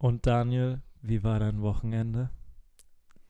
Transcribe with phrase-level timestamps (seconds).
[0.00, 2.30] Und Daniel, wie war dein Wochenende?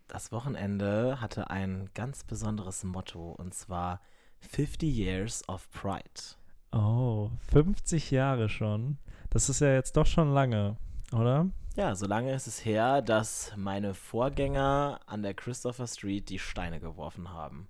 [0.06, 4.00] Das Wochenende hatte ein ganz besonderes Motto und zwar
[4.38, 6.36] 50 Years of Pride.
[6.70, 8.98] Oh, 50 Jahre schon.
[9.30, 10.76] Das ist ja jetzt doch schon lange,
[11.12, 11.50] oder?
[11.74, 16.78] Ja, so lange ist es her, dass meine Vorgänger an der Christopher Street die Steine
[16.78, 17.68] geworfen haben.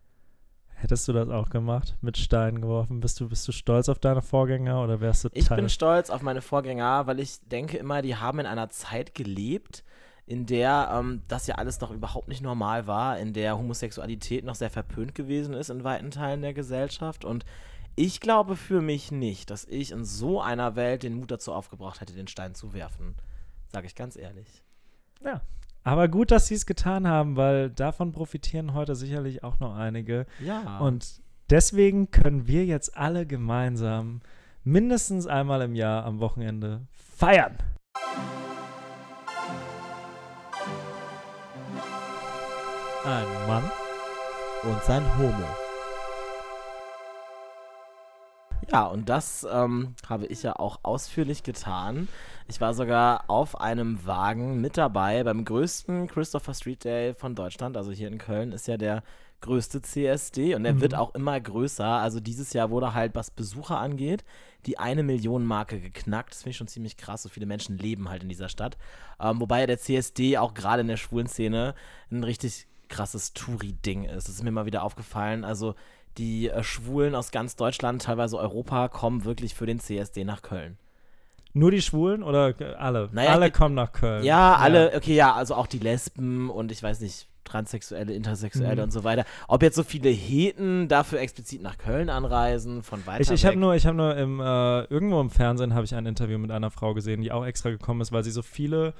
[0.80, 3.00] Hättest du das auch gemacht, mit Steinen geworfen?
[3.00, 5.58] Bist du, bist du stolz auf deine Vorgänger oder wärst du Ich Teil?
[5.58, 9.84] bin stolz auf meine Vorgänger, weil ich denke immer, die haben in einer Zeit gelebt,
[10.24, 14.54] in der ähm, das ja alles noch überhaupt nicht normal war, in der Homosexualität noch
[14.54, 17.26] sehr verpönt gewesen ist in weiten Teilen der Gesellschaft.
[17.26, 17.44] Und
[17.94, 22.00] ich glaube für mich nicht, dass ich in so einer Welt den Mut dazu aufgebracht
[22.00, 23.16] hätte, den Stein zu werfen.
[23.70, 24.64] Sage ich ganz ehrlich.
[25.22, 25.42] Ja.
[25.82, 30.26] Aber gut, dass sie es getan haben, weil davon profitieren heute sicherlich auch noch einige.
[30.44, 30.78] Ja.
[30.78, 34.20] Und deswegen können wir jetzt alle gemeinsam
[34.62, 37.56] mindestens einmal im Jahr am Wochenende feiern.
[43.04, 43.70] Ein Mann
[44.64, 45.69] und sein Homo.
[48.72, 52.06] Ja, und das ähm, habe ich ja auch ausführlich getan.
[52.46, 57.76] Ich war sogar auf einem Wagen mit dabei beim größten Christopher Street Day von Deutschland.
[57.76, 59.02] Also hier in Köln ist ja der
[59.40, 60.80] größte CSD und der Mhm.
[60.82, 61.84] wird auch immer größer.
[61.84, 64.24] Also dieses Jahr wurde halt, was Besucher angeht,
[64.66, 66.30] die eine Million Marke geknackt.
[66.32, 67.22] Das finde ich schon ziemlich krass.
[67.22, 68.76] So viele Menschen leben halt in dieser Stadt.
[69.18, 71.74] Ähm, wobei der CSD auch gerade in der schwulen Szene
[72.12, 74.28] ein richtig krasses Touri-Ding ist.
[74.28, 75.44] Das ist mir mal wieder aufgefallen.
[75.44, 75.74] Also
[76.18, 80.76] die äh, Schwulen aus ganz Deutschland, teilweise Europa, kommen wirklich für den CSD nach Köln.
[81.52, 83.08] Nur die Schwulen oder alle?
[83.12, 84.22] Naja, alle kommen nach Köln.
[84.24, 88.82] Ja, alle, okay, ja, also auch die Lesben und ich weiß nicht, Transsexuelle, Intersexuelle Mhm.
[88.84, 89.24] und so weiter.
[89.48, 93.56] Ob jetzt so viele Heten dafür explizit nach Köln anreisen, von weiter Ich, ich habe
[93.56, 96.70] nur, ich habe nur im, äh, irgendwo im Fernsehen habe ich ein Interview mit einer
[96.70, 98.94] Frau gesehen, die auch extra gekommen ist, weil sie so viele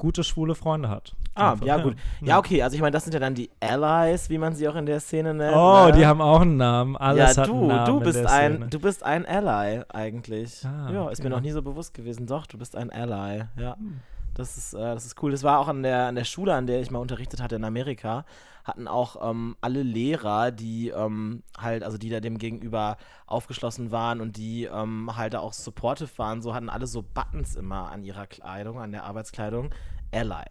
[0.00, 1.14] gute schwule Freunde hat.
[1.34, 1.94] Ah, Einfach, ja, gut.
[2.22, 4.74] Ja, okay, also ich meine, das sind ja dann die Allies, wie man sie auch
[4.74, 5.54] in der Szene nennt.
[5.54, 5.92] Oh, ne?
[5.92, 6.96] die haben auch einen Namen.
[6.96, 10.64] Alles ja, hat du, einen Namen du bist ein, du bist ein Ally eigentlich.
[10.66, 11.36] Ah, ja, ist mir ja.
[11.36, 12.26] noch nie so bewusst gewesen.
[12.26, 13.44] Doch, du bist ein Ally.
[13.56, 14.00] Ja, Hm.
[14.34, 15.30] das ist, äh, das ist cool.
[15.30, 17.64] Das war auch an der, an der Schule, an der ich mal unterrichtet hatte in
[17.64, 18.24] Amerika,
[18.64, 24.20] hatten auch ähm, alle Lehrer, die ähm, halt, also die da dem gegenüber aufgeschlossen waren
[24.20, 28.02] und die ähm, halt da auch supportive waren, so hatten alle so Buttons immer an
[28.02, 29.70] ihrer Kleidung, an der Arbeitskleidung.
[30.12, 30.44] Ally.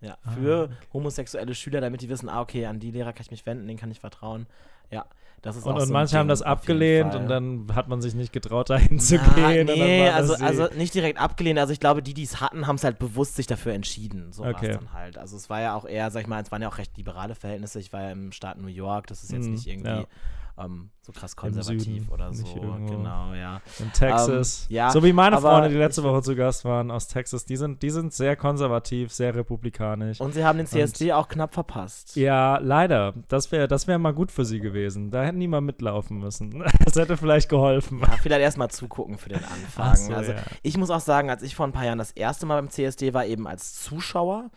[0.00, 0.76] Ja, Ah, für okay.
[0.92, 3.78] homosexuelle Schüler, damit die wissen, ah, okay, an die Lehrer kann ich mich wenden, denen
[3.78, 4.46] kann ich vertrauen.
[4.90, 5.06] Ja,
[5.42, 8.14] das ist Und, auch und so manche haben das abgelehnt und dann hat man sich
[8.14, 9.70] nicht getraut, dahin zu Na, gehen.
[9.70, 11.58] und dann Nee, war also, also nicht direkt abgelehnt.
[11.58, 14.32] Also ich glaube, die, die es hatten, haben es halt bewusst sich dafür entschieden.
[14.32, 14.66] So war Okay.
[14.66, 15.18] es dann halt.
[15.18, 17.34] Also es war ja auch eher, sag ich mal, es waren ja auch recht liberale
[17.34, 17.80] Verhältnisse.
[17.80, 20.08] Ich war ja im Staat New York, das ist jetzt Mhm, nicht irgendwie ja.
[20.56, 22.44] Ähm, so krass konservativ oder so.
[22.44, 23.60] Genau, ja.
[23.80, 24.66] in Texas.
[24.70, 27.56] Ähm, ja, so wie meine Freunde, die letzte Woche zu Gast waren aus Texas, die
[27.56, 30.20] sind, die sind sehr konservativ, sehr republikanisch.
[30.20, 32.16] Und sie haben den CSD auch knapp verpasst.
[32.16, 33.14] ja, leider.
[33.28, 35.10] Das wäre das wär mal gut für sie gewesen.
[35.10, 36.64] Da hätten die mal mitlaufen müssen.
[36.84, 38.00] Das hätte vielleicht geholfen.
[38.00, 39.96] Ja, vielleicht erstmal zugucken für den Anfang.
[39.96, 40.38] So, also ja.
[40.62, 43.14] ich muss auch sagen, als ich vor ein paar Jahren das erste Mal beim CSD
[43.14, 44.50] war, eben als Zuschauer,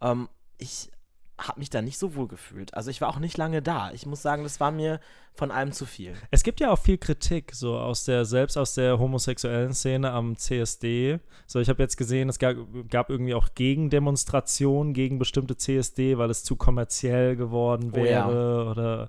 [0.00, 0.90] ähm, ich
[1.38, 2.74] habe mich da nicht so wohl gefühlt.
[2.74, 3.90] Also ich war auch nicht lange da.
[3.92, 5.00] Ich muss sagen, das war mir
[5.34, 6.14] von allem zu viel.
[6.30, 10.36] Es gibt ja auch viel Kritik, so aus der, selbst aus der homosexuellen Szene am
[10.36, 11.18] CSD.
[11.48, 12.54] So, ich habe jetzt gesehen, es gab,
[12.88, 13.48] gab irgendwie auch
[14.08, 18.28] Gegendemonstrationen gegen bestimmte CSD, weil es zu kommerziell geworden Oh ja.
[18.28, 19.08] wäre oder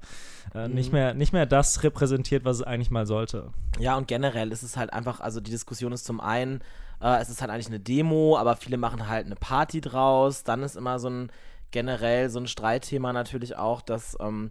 [0.53, 0.93] äh, nicht, Mhm.
[0.97, 3.51] mehr, nicht mehr das repräsentiert, was es eigentlich mal sollte.
[3.79, 6.61] Ja, und generell ist es halt einfach, also die Diskussion ist zum einen,
[7.01, 10.43] äh, es ist halt eigentlich eine Demo, aber viele machen halt eine Party draus.
[10.43, 11.31] Dann ist immer so ein
[11.75, 14.49] generell so ein Streitthema natürlich auch, dass ähm,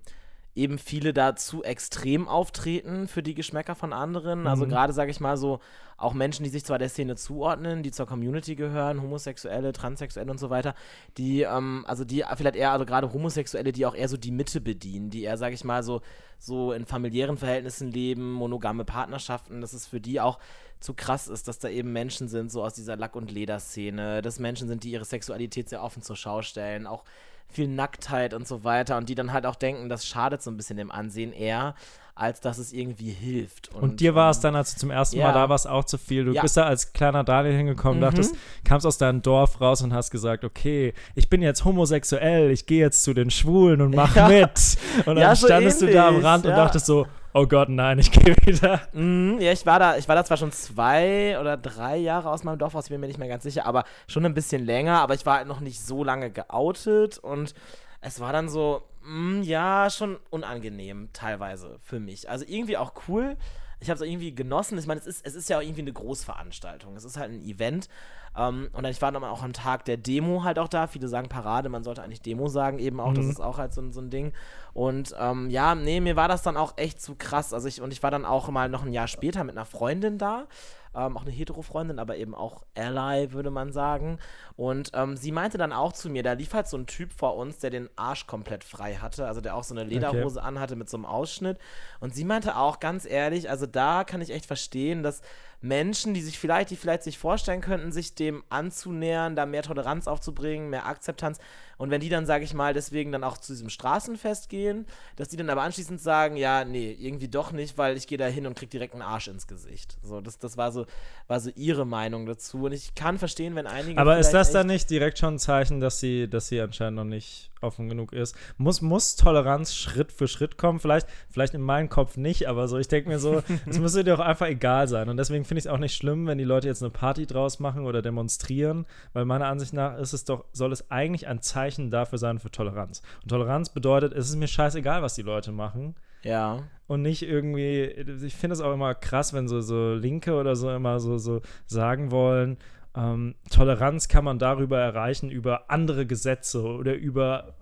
[0.54, 4.46] eben viele da zu extrem auftreten für die Geschmäcker von anderen.
[4.46, 4.68] Also Mhm.
[4.68, 5.58] gerade, sage ich mal so,
[5.96, 10.38] auch Menschen, die sich zwar der Szene zuordnen, die zur Community gehören, Homosexuelle, Transsexuelle und
[10.38, 10.74] so weiter,
[11.16, 14.60] die, ähm, also die vielleicht eher, also gerade Homosexuelle, die auch eher so die Mitte
[14.60, 16.02] bedienen, die eher, sage ich mal, so,
[16.38, 20.38] so in familiären Verhältnissen leben, monogame Partnerschaften, dass es für die auch
[20.84, 24.38] zu krass ist, dass da eben Menschen sind, so aus dieser Lack- und Lederszene, dass
[24.38, 27.04] Menschen sind, die ihre Sexualität sehr offen zur Schau stellen, auch
[27.48, 30.56] viel Nacktheit und so weiter und die dann halt auch denken, das schadet so ein
[30.58, 31.75] bisschen dem Ansehen eher,
[32.14, 33.70] als dass es irgendwie hilft.
[33.75, 35.28] Und, dir war es ähm, dann, als du zum ersten ja.
[35.28, 36.25] Mal da warst, auch zu viel.
[36.26, 36.42] Du Ja.
[36.42, 38.02] bist da als kleiner Daniel hingekommen, Mhm.
[38.02, 38.34] dachtest,
[38.64, 42.80] kamst aus deinem Dorf raus und hast gesagt, okay, ich bin jetzt homosexuell, ich gehe
[42.80, 44.28] jetzt zu den Schwulen und mach Ja.
[44.28, 44.76] mit.
[44.98, 47.98] Und dann Ja, so standest du da am Rand und dachtest so, oh Gott, nein,
[47.98, 48.81] ich gehe wieder.
[48.92, 52.44] Mhm, ja, ich war da, ich war da zwar schon zwei oder drei Jahre aus
[52.44, 55.14] meinem Dorf aus, bin mir nicht mehr ganz sicher, aber schon ein bisschen länger, aber
[55.14, 57.54] ich war halt noch nicht so lange geoutet und
[58.00, 62.31] es war dann so, mm, ja, schon unangenehm teilweise für mich.
[62.31, 63.37] Also irgendwie auch cool.
[63.80, 64.78] Ich habe es irgendwie genossen.
[64.78, 66.96] Ich meine, es ist, es ist ja auch irgendwie eine Großveranstaltung.
[66.96, 67.88] Es ist halt ein Event.
[68.36, 70.86] Ähm, und ich war dann auch am Tag der Demo halt auch da.
[70.86, 73.10] Viele sagen Parade, man sollte eigentlich Demo sagen eben auch.
[73.10, 73.16] Mhm.
[73.16, 74.32] Das ist auch halt so, so ein Ding.
[74.72, 77.52] Und ähm, ja, nee, mir war das dann auch echt zu krass.
[77.52, 80.19] Also ich, und ich war dann auch mal noch ein Jahr später mit einer Freundin
[80.19, 80.46] da
[80.94, 84.19] ähm, auch eine Hetero-Freundin, aber eben auch Ally, würde man sagen.
[84.56, 87.37] Und ähm, sie meinte dann auch zu mir, da lief halt so ein Typ vor
[87.37, 90.48] uns, der den Arsch komplett frei hatte, also der auch so eine Lederhose okay.
[90.48, 91.58] anhatte mit so einem Ausschnitt.
[92.00, 95.22] Und sie meinte auch ganz ehrlich, also da kann ich echt verstehen, dass
[95.64, 100.06] Menschen, die sich vielleicht, die vielleicht sich vorstellen könnten, sich dem anzunähern, da mehr Toleranz
[100.06, 101.38] aufzubringen, mehr Akzeptanz.
[101.78, 105.28] Und wenn die dann, sage ich mal, deswegen dann auch zu diesem Straßenfest gehen, dass
[105.28, 108.46] die dann aber anschließend sagen, ja, nee, irgendwie doch nicht, weil ich gehe da hin
[108.46, 109.96] und krieg direkt einen Arsch ins Gesicht.
[110.02, 110.87] So, das, das war so,
[111.26, 112.64] war so ihre Meinung dazu.
[112.64, 113.99] Und ich kann verstehen, wenn einige.
[113.99, 117.05] Aber ist das dann nicht direkt schon ein Zeichen, dass sie, dass sie anscheinend noch
[117.05, 118.37] nicht offen genug ist?
[118.56, 120.78] Muss, muss Toleranz Schritt für Schritt kommen?
[120.78, 124.14] Vielleicht, vielleicht in meinem Kopf nicht, aber so, ich denke mir so, es müsste dir
[124.14, 125.08] auch einfach egal sein.
[125.08, 127.58] Und deswegen finde ich es auch nicht schlimm, wenn die Leute jetzt eine Party draus
[127.58, 131.90] machen oder demonstrieren, weil meiner Ansicht nach ist es doch, soll es eigentlich ein Zeichen
[131.90, 133.02] dafür sein für Toleranz.
[133.22, 135.94] Und Toleranz bedeutet, es ist mir scheißegal, was die Leute machen.
[136.22, 136.62] Ja.
[136.86, 137.82] Und nicht irgendwie,
[138.24, 141.40] ich finde es auch immer krass, wenn so, so Linke oder so immer so, so
[141.66, 142.58] sagen wollen,
[142.96, 147.54] ähm, Toleranz kann man darüber erreichen, über andere Gesetze oder über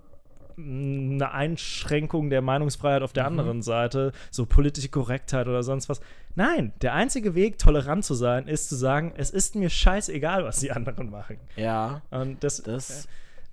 [0.56, 3.38] eine Einschränkung der Meinungsfreiheit auf der mhm.
[3.38, 6.00] anderen Seite, so politische Korrektheit oder sonst was.
[6.34, 10.60] Nein, der einzige Weg, tolerant zu sein, ist zu sagen, es ist mir scheißegal, was
[10.60, 11.38] die anderen machen.
[11.56, 12.02] Ja.
[12.10, 13.08] Und das, das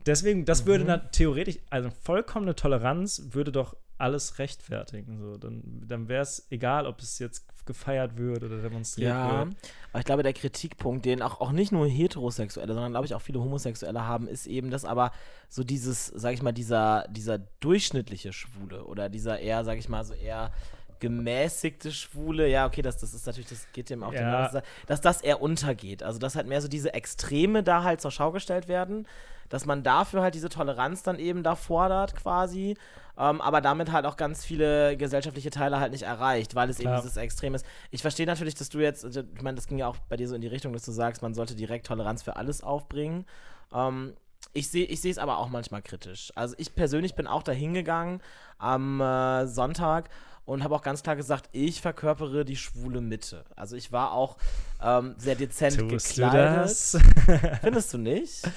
[0.05, 0.67] deswegen, das mhm.
[0.67, 5.19] würde dann theoretisch, also vollkommene Toleranz würde doch alles rechtfertigen.
[5.19, 5.37] So.
[5.37, 9.55] Dann, dann wäre es egal, ob es jetzt gefeiert wird oder demonstriert ja, wird.
[9.91, 13.21] aber ich glaube, der Kritikpunkt, den auch, auch nicht nur Heterosexuelle, sondern glaube ich auch
[13.21, 15.11] viele Homosexuelle haben, ist eben, dass aber
[15.49, 20.03] so dieses, sag ich mal, dieser, dieser durchschnittliche Schwule oder dieser eher, sag ich mal,
[20.03, 20.51] so eher
[20.99, 24.49] gemäßigte Schwule, ja, okay, das, das ist natürlich, das geht dem auch, ja.
[24.49, 26.03] den, dass das eher untergeht.
[26.03, 29.07] Also, dass halt mehr so diese Extreme da halt zur Schau gestellt werden,
[29.49, 32.75] dass man dafür halt diese Toleranz dann eben da fordert quasi
[33.19, 36.93] ähm, aber damit halt auch ganz viele gesellschaftliche Teile halt nicht erreicht, weil es Klar.
[36.93, 37.65] eben dieses Extrem ist.
[37.91, 40.27] Ich verstehe natürlich, dass du jetzt, also, ich meine, das ging ja auch bei dir
[40.29, 43.25] so in die Richtung, dass du sagst, man sollte direkt Toleranz für alles aufbringen.
[43.73, 44.13] Ähm,
[44.53, 46.31] ich sehe ich es aber auch manchmal kritisch.
[46.35, 48.21] Also ich persönlich bin auch da hingegangen
[48.57, 50.09] am äh, Sonntag
[50.49, 53.45] und habe auch ganz klar gesagt, ich verkörpere die schwule Mitte.
[53.55, 54.37] Also ich war auch
[54.81, 56.57] ähm, sehr dezent Tust gekleidet.
[56.57, 56.97] Du das?
[57.61, 58.49] Findest du nicht?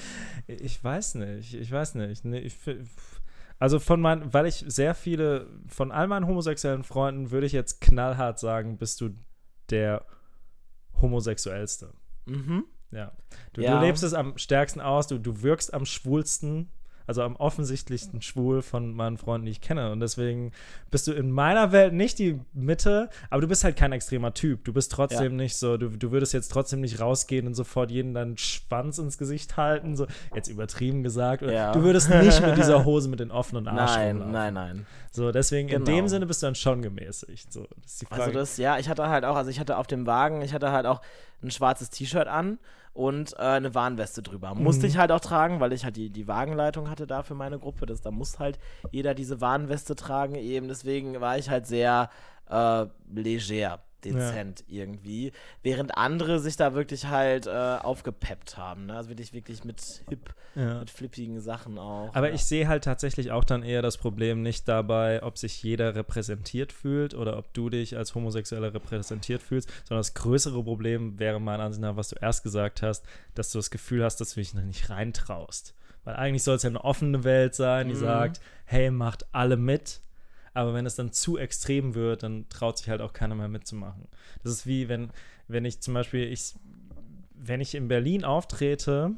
[0.47, 1.53] Ich weiß nicht.
[1.53, 2.25] Ich weiß nicht.
[2.25, 2.55] Nee, ich,
[3.59, 7.79] also von meinen, weil ich sehr viele, von all meinen homosexuellen Freunden würde ich jetzt
[7.79, 9.11] knallhart sagen, bist du
[9.69, 10.03] der
[10.99, 11.93] homosexuellste.
[12.25, 12.65] Mhm.
[12.89, 13.11] Ja.
[13.53, 13.75] Du, ja.
[13.75, 16.71] du lebst es am stärksten aus, du, du wirkst am schwulsten
[17.07, 19.91] also am offensichtlichsten schwul von meinen Freunden, die ich kenne.
[19.91, 20.51] Und deswegen
[20.91, 24.63] bist du in meiner Welt nicht die Mitte, aber du bist halt kein extremer Typ.
[24.63, 25.43] Du bist trotzdem ja.
[25.43, 29.17] nicht so, du, du würdest jetzt trotzdem nicht rausgehen und sofort jeden deinen Schwanz ins
[29.17, 31.43] Gesicht halten, so jetzt übertrieben gesagt.
[31.43, 31.71] Ja.
[31.71, 34.31] Du würdest nicht mit dieser Hose mit den offenen Arsch Nein, rumlaufen.
[34.31, 34.85] nein, nein.
[35.11, 35.79] So, deswegen genau.
[35.79, 37.53] in dem Sinne bist du dann schon gemäßigt.
[37.53, 40.41] So, das also das, ja, ich hatte halt auch, also ich hatte auf dem Wagen,
[40.41, 41.01] ich hatte halt auch
[41.43, 42.57] ein schwarzes T-Shirt an
[42.93, 44.53] und äh, eine Warnweste drüber.
[44.53, 44.63] Mhm.
[44.63, 47.59] Musste ich halt auch tragen, weil ich halt die, die Wagenleitung hatte da für meine
[47.59, 47.85] Gruppe.
[47.85, 48.59] Das, da muss halt
[48.91, 50.67] jeder diese Warnweste tragen eben.
[50.67, 52.09] Deswegen war ich halt sehr
[52.49, 54.83] äh, leger dezent ja.
[54.83, 58.87] irgendwie, während andere sich da wirklich halt äh, aufgepeppt haben.
[58.87, 58.95] Ne?
[58.95, 60.79] Also wirklich, wirklich mit hip, ja.
[60.79, 62.13] mit flippigen Sachen auch.
[62.13, 62.35] Aber ja.
[62.35, 66.71] ich sehe halt tatsächlich auch dann eher das Problem nicht dabei, ob sich jeder repräsentiert
[66.71, 71.63] fühlt oder ob du dich als Homosexueller repräsentiert fühlst, sondern das größere Problem wäre meiner
[71.63, 73.05] Ansicht nach, was du erst gesagt hast,
[73.35, 75.75] dass du das Gefühl hast, dass du dich noch nicht reintraust.
[76.03, 77.99] Weil eigentlich soll es ja eine offene Welt sein, die mhm.
[77.99, 80.01] sagt, hey, macht alle mit
[80.53, 84.07] aber wenn es dann zu extrem wird, dann traut sich halt auch keiner mehr mitzumachen.
[84.43, 85.11] Das ist wie, wenn,
[85.47, 86.53] wenn ich zum Beispiel, ich,
[87.35, 89.13] wenn ich in Berlin auftrete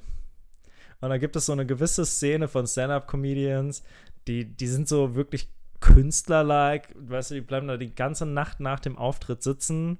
[1.01, 3.84] und da gibt es so eine gewisse Szene von Stand-Up-Comedians,
[4.27, 5.50] die, die sind so wirklich
[5.82, 10.00] Künstler-like, weißt du, die bleiben da die ganze Nacht nach dem Auftritt sitzen,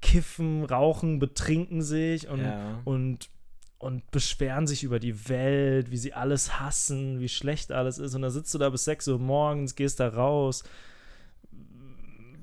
[0.00, 2.80] kiffen, rauchen, betrinken sich und, ja.
[2.84, 3.28] und
[3.78, 8.14] und beschweren sich über die Welt, wie sie alles hassen, wie schlecht alles ist.
[8.14, 10.64] Und dann sitzt du da bis 6 Uhr morgens, gehst da raus,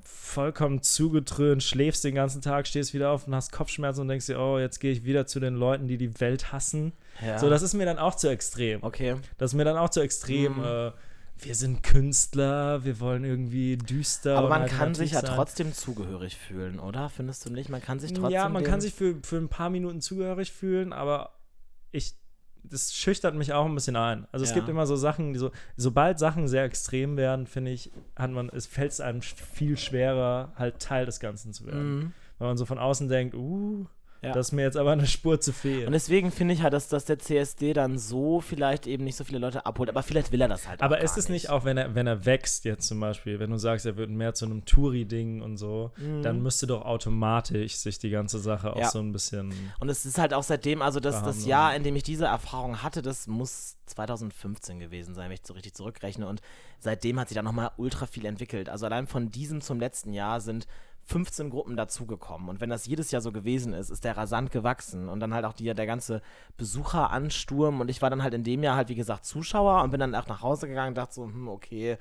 [0.02, 4.38] vollkommen zugetrönt, schläfst den ganzen Tag, stehst wieder auf und hast Kopfschmerzen und denkst dir,
[4.38, 6.92] oh, jetzt gehe ich wieder zu den Leuten, die die Welt hassen.
[7.24, 7.38] Ja.
[7.38, 8.82] So, das ist mir dann auch zu extrem.
[8.82, 9.16] Okay.
[9.38, 10.58] Das ist mir dann auch zu extrem.
[10.58, 10.64] Mhm.
[10.64, 10.90] Äh,
[11.38, 14.38] wir sind Künstler, wir wollen irgendwie düster.
[14.38, 15.34] Aber man kann sich ja sein.
[15.34, 17.08] trotzdem zugehörig fühlen, oder?
[17.08, 17.68] Findest du nicht?
[17.68, 18.30] Man kann sich trotzdem.
[18.30, 21.34] Ja, man kann sich für, für ein paar Minuten zugehörig fühlen, aber
[21.90, 22.14] ich.
[22.66, 24.26] Das schüchtert mich auch ein bisschen ein.
[24.32, 24.48] Also ja.
[24.48, 28.30] es gibt immer so Sachen, die so, sobald Sachen sehr extrem werden, finde ich, hat
[28.30, 31.96] man, es fällt es einem viel schwerer, halt Teil des Ganzen zu werden.
[31.96, 32.12] Mhm.
[32.38, 33.84] Weil man so von außen denkt, uh,
[34.24, 34.32] Ja.
[34.32, 35.86] Das ist mir jetzt aber eine Spur zu viel.
[35.86, 39.24] Und deswegen finde ich halt, dass, dass der CSD dann so vielleicht eben nicht so
[39.24, 41.76] viele Leute abholt, aber vielleicht will er das halt aber ist es nicht auch, wenn
[41.76, 44.64] er, wenn er wächst jetzt zum Beispiel, wenn du sagst, er wird mehr zu einem
[44.64, 48.80] Touri-Ding und so, dann müsste doch automatisch sich die ganze Sache auch Mhm.
[48.80, 48.90] Ja.
[48.90, 51.46] so ein bisschen Und es ist halt auch seitdem, also das, das.
[51.46, 55.54] Jahr, in dem ich diese Erfahrung hatte, das muss 2015 gewesen sein, wenn ich so
[55.54, 56.26] richtig zurückrechne.
[56.26, 56.40] Und
[56.78, 58.68] seitdem hat sich da nochmal ultra viel entwickelt.
[58.68, 60.66] Also allein von diesem zum letzten Jahr sind
[61.06, 62.48] 15 Gruppen dazugekommen.
[62.48, 65.08] Und wenn das jedes Jahr so gewesen ist, ist der rasant gewachsen.
[65.08, 66.22] Und dann halt auch die, der ganze
[66.56, 67.80] Besucheransturm.
[67.80, 70.14] Und ich war dann halt in dem Jahr halt, wie gesagt, Zuschauer und bin dann
[70.14, 71.98] auch nach Hause gegangen und dachte so, hm, okay,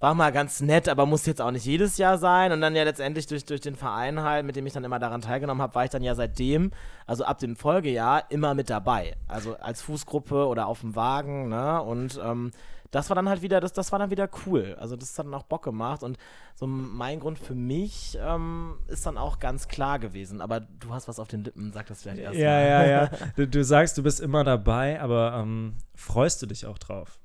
[0.00, 2.52] war mal ganz nett, aber muss jetzt auch nicht jedes Jahr sein.
[2.52, 5.20] Und dann ja letztendlich durch, durch den Verein halt, mit dem ich dann immer daran
[5.20, 6.70] teilgenommen habe, war ich dann ja seitdem,
[7.06, 9.16] also ab dem Folgejahr, immer mit dabei.
[9.26, 11.82] Also als Fußgruppe oder auf dem Wagen, ne?
[11.82, 12.52] Und ähm,
[12.90, 14.76] das war dann halt wieder, das, das war dann wieder cool.
[14.80, 16.02] Also das hat dann auch Bock gemacht.
[16.02, 16.16] Und
[16.54, 20.40] so mein Grund für mich ähm, ist dann auch ganz klar gewesen.
[20.40, 22.66] Aber du hast was auf den Lippen, sag das vielleicht erst Ja, mal.
[22.66, 23.10] ja, ja.
[23.36, 27.18] Du, du sagst, du bist immer dabei, aber ähm, freust du dich auch drauf?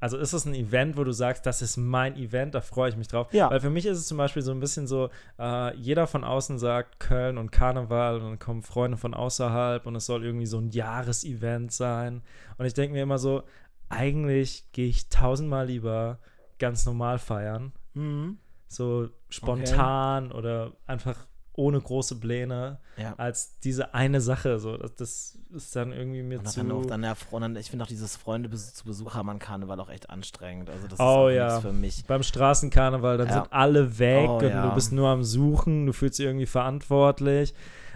[0.00, 2.96] Also ist es ein Event, wo du sagst, das ist mein Event, da freue ich
[2.96, 3.32] mich drauf?
[3.32, 3.48] Ja.
[3.50, 5.08] Weil für mich ist es zum Beispiel so ein bisschen so,
[5.38, 9.96] äh, jeder von außen sagt Köln und Karneval und dann kommen Freunde von außerhalb und
[9.96, 12.20] es soll irgendwie so ein Jahresevent sein.
[12.58, 13.44] Und ich denke mir immer so,
[13.88, 16.18] eigentlich gehe ich tausendmal lieber
[16.58, 17.72] ganz normal feiern.
[17.94, 18.38] Mhm.
[18.68, 21.26] So spontan oder einfach
[21.56, 23.14] ohne große Pläne Ja.
[23.16, 24.58] als diese eine Sache.
[24.58, 26.56] So, das, das ist dann irgendwie mir Und zu.
[26.60, 29.88] dann auch dann Freund, ich finde auch dieses Freunde zu Besuch haben an Karneval auch
[29.88, 30.68] echt anstrengend.
[30.70, 31.60] Also das ist Oh, auch ja.
[31.60, 32.04] für mich.
[32.06, 33.34] beim Straßenkarneval, dann Ja.
[33.34, 34.68] sind alle weg Oh, und ja.
[34.68, 37.54] du bist nur am Suchen, du fühlst dich irgendwie verantwortlich.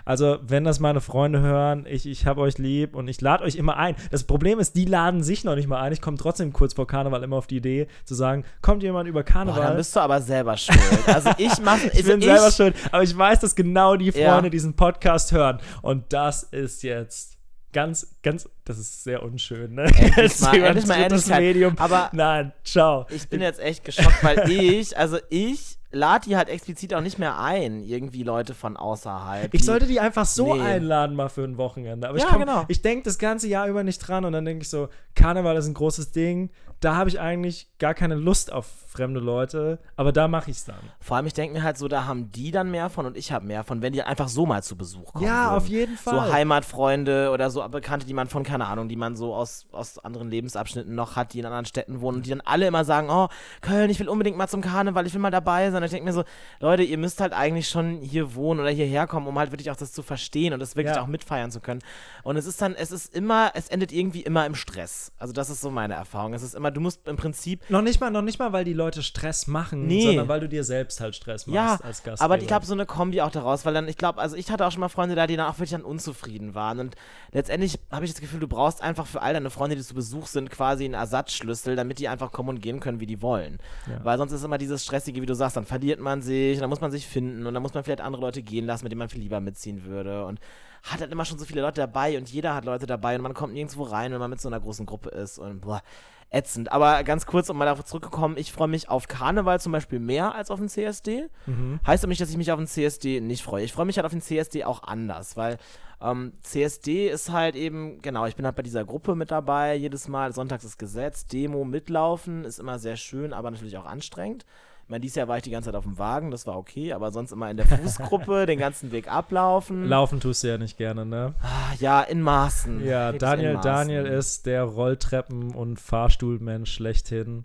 [0.08, 3.56] Also, wenn das meine Freunde hören, ich, ich habe euch lieb und ich lade euch
[3.56, 3.94] immer ein.
[4.10, 5.92] Das Problem ist, die laden sich noch nicht mal ein.
[5.92, 9.20] Ich komme trotzdem kurz vor Karneval immer auf die Idee zu sagen, kommt jemand über
[9.22, 9.62] Boah, Karneval?
[9.62, 10.78] dann bist du aber selber schuld.
[11.06, 14.32] Also ich mache ich bin selber schuld, aber ich weiß, dass genau die Ja.
[14.32, 15.58] Freunde diesen Podcast hören.
[15.82, 17.36] Und das ist jetzt
[17.74, 19.82] ganz, ganz, das ist sehr unschön, ne?
[19.84, 21.40] Endlich mal- endlich mal.
[21.40, 21.76] Medium.
[21.78, 23.04] Aber Nein, ciao.
[23.10, 27.18] ich bin jetzt echt geschockt, weil ich, also ich lade die halt explizit auch nicht
[27.18, 29.52] mehr ein, irgendwie Leute von außerhalb.
[29.54, 30.60] Ich die- sollte die einfach so Nee.
[30.62, 32.08] einladen mal für ein Wochenende.
[32.08, 32.64] Aber ich, Ja, komm- genau.
[32.68, 35.66] ich denke das ganze Jahr über nicht dran und dann denke ich so, Karneval ist
[35.66, 36.50] ein großes Ding.
[36.80, 38.66] Da habe ich eigentlich gar keine Lust auf
[38.98, 40.76] fremde Leute, aber da mache ich es dann.
[41.00, 43.30] Vor allem, ich denke mir halt so, da haben die dann mehr von und ich
[43.32, 45.24] habe mehr von, wenn die einfach so mal zu Besuch kommen.
[45.24, 45.56] Ja, würden.
[45.56, 46.32] auf jeden So Fall.
[46.32, 50.30] Heimatfreunde oder so Bekannte, die man von, keine Ahnung, die man so aus, aus anderen
[50.30, 53.28] Lebensabschnitten noch hat, die in anderen Städten wohnen und die dann alle immer sagen, oh,
[53.60, 55.78] Köln, ich will unbedingt mal zum Karneval, ich will mal dabei sein.
[55.82, 56.24] Und ich denke mir so,
[56.60, 59.76] Leute, ihr müsst halt eigentlich schon hier wohnen oder hierher kommen, um halt wirklich auch
[59.76, 61.02] das zu verstehen und das wirklich Ja.
[61.02, 61.80] auch mitfeiern zu können.
[62.24, 65.12] Und es ist dann, es ist immer, es endet irgendwie immer im Stress.
[65.18, 66.34] Also das ist so meine Erfahrung.
[66.34, 68.72] Es ist immer, du musst im Prinzip Noch nicht mal, noch nicht mal, weil die
[68.72, 70.04] Leute Stress machen, Nee.
[70.06, 72.20] sondern weil du dir selbst halt Stress machst Ja, als Gastgeber.
[72.20, 74.66] aber ich glaube, so eine Kombi auch daraus, weil dann, ich glaube, also ich hatte
[74.66, 76.80] auch schon mal Freunde da, die dann auch wirklich dann unzufrieden waren.
[76.80, 76.94] Und
[77.32, 80.26] letztendlich habe ich das Gefühl, du brauchst einfach für all deine Freunde, die zu Besuch
[80.26, 83.58] sind, quasi einen Ersatzschlüssel, damit die einfach kommen und gehen können, wie die wollen.
[83.86, 84.04] Ja.
[84.04, 86.70] Weil sonst ist immer dieses Stressige, wie du sagst, dann verliert man sich, und dann
[86.70, 88.98] muss man sich finden und dann muss man vielleicht andere Leute gehen lassen, mit denen
[89.00, 90.24] man viel lieber mitziehen würde.
[90.24, 90.40] Und
[90.84, 93.34] hat halt immer schon so viele Leute dabei und jeder hat Leute dabei und man
[93.34, 95.82] kommt nirgendwo rein, wenn man mit so einer großen Gruppe ist und boah,
[96.30, 96.72] ätzend.
[96.72, 100.34] Aber ganz kurz, um mal darauf zurückzukommen, ich freue mich auf Karneval zum Beispiel mehr
[100.34, 101.28] als auf den CSD.
[101.46, 101.80] Mhm.
[101.86, 103.64] Heißt aber nicht, dass ich mich auf den CSD nicht freue.
[103.64, 105.58] Ich freue mich halt auf den CSD auch anders, weil
[106.00, 110.06] ähm, CSD ist halt eben, genau, ich bin halt bei dieser Gruppe mit dabei, jedes
[110.08, 114.44] Mal, sonntags ist Gesetz, Demo mitlaufen, ist immer sehr schön, aber natürlich auch anstrengend.
[114.88, 116.94] Ich meine, dieses Jahr war ich die ganze Zeit auf dem Wagen, das war okay,
[116.94, 119.84] aber sonst immer in der Fußgruppe, den ganzen Weg ablaufen.
[119.86, 121.34] Laufen tust du ja nicht gerne, ne?
[121.42, 122.82] Ah, ja, in Maßen.
[122.82, 123.70] Ja, Wirklich Daniel, Maßen.
[123.70, 127.44] Daniel ist der Rolltreppen- und Fahrstuhlmensch schlechthin.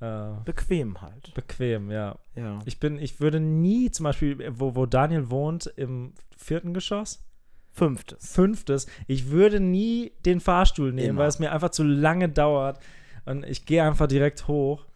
[0.00, 1.34] Äh, Bequem halt.
[1.34, 2.16] bequem, ja.
[2.34, 2.58] Ja.
[2.64, 7.22] Ich bin, ich würde nie zum Beispiel, wo, wo Daniel wohnt, im vierten Geschoss,
[7.70, 8.32] Fünftes.
[8.32, 11.20] fünftes, ich würde nie den Fahrstuhl nehmen, Immer.
[11.20, 12.80] weil es mir einfach zu lange dauert.
[13.26, 14.86] Und ich gehe einfach direkt hoch.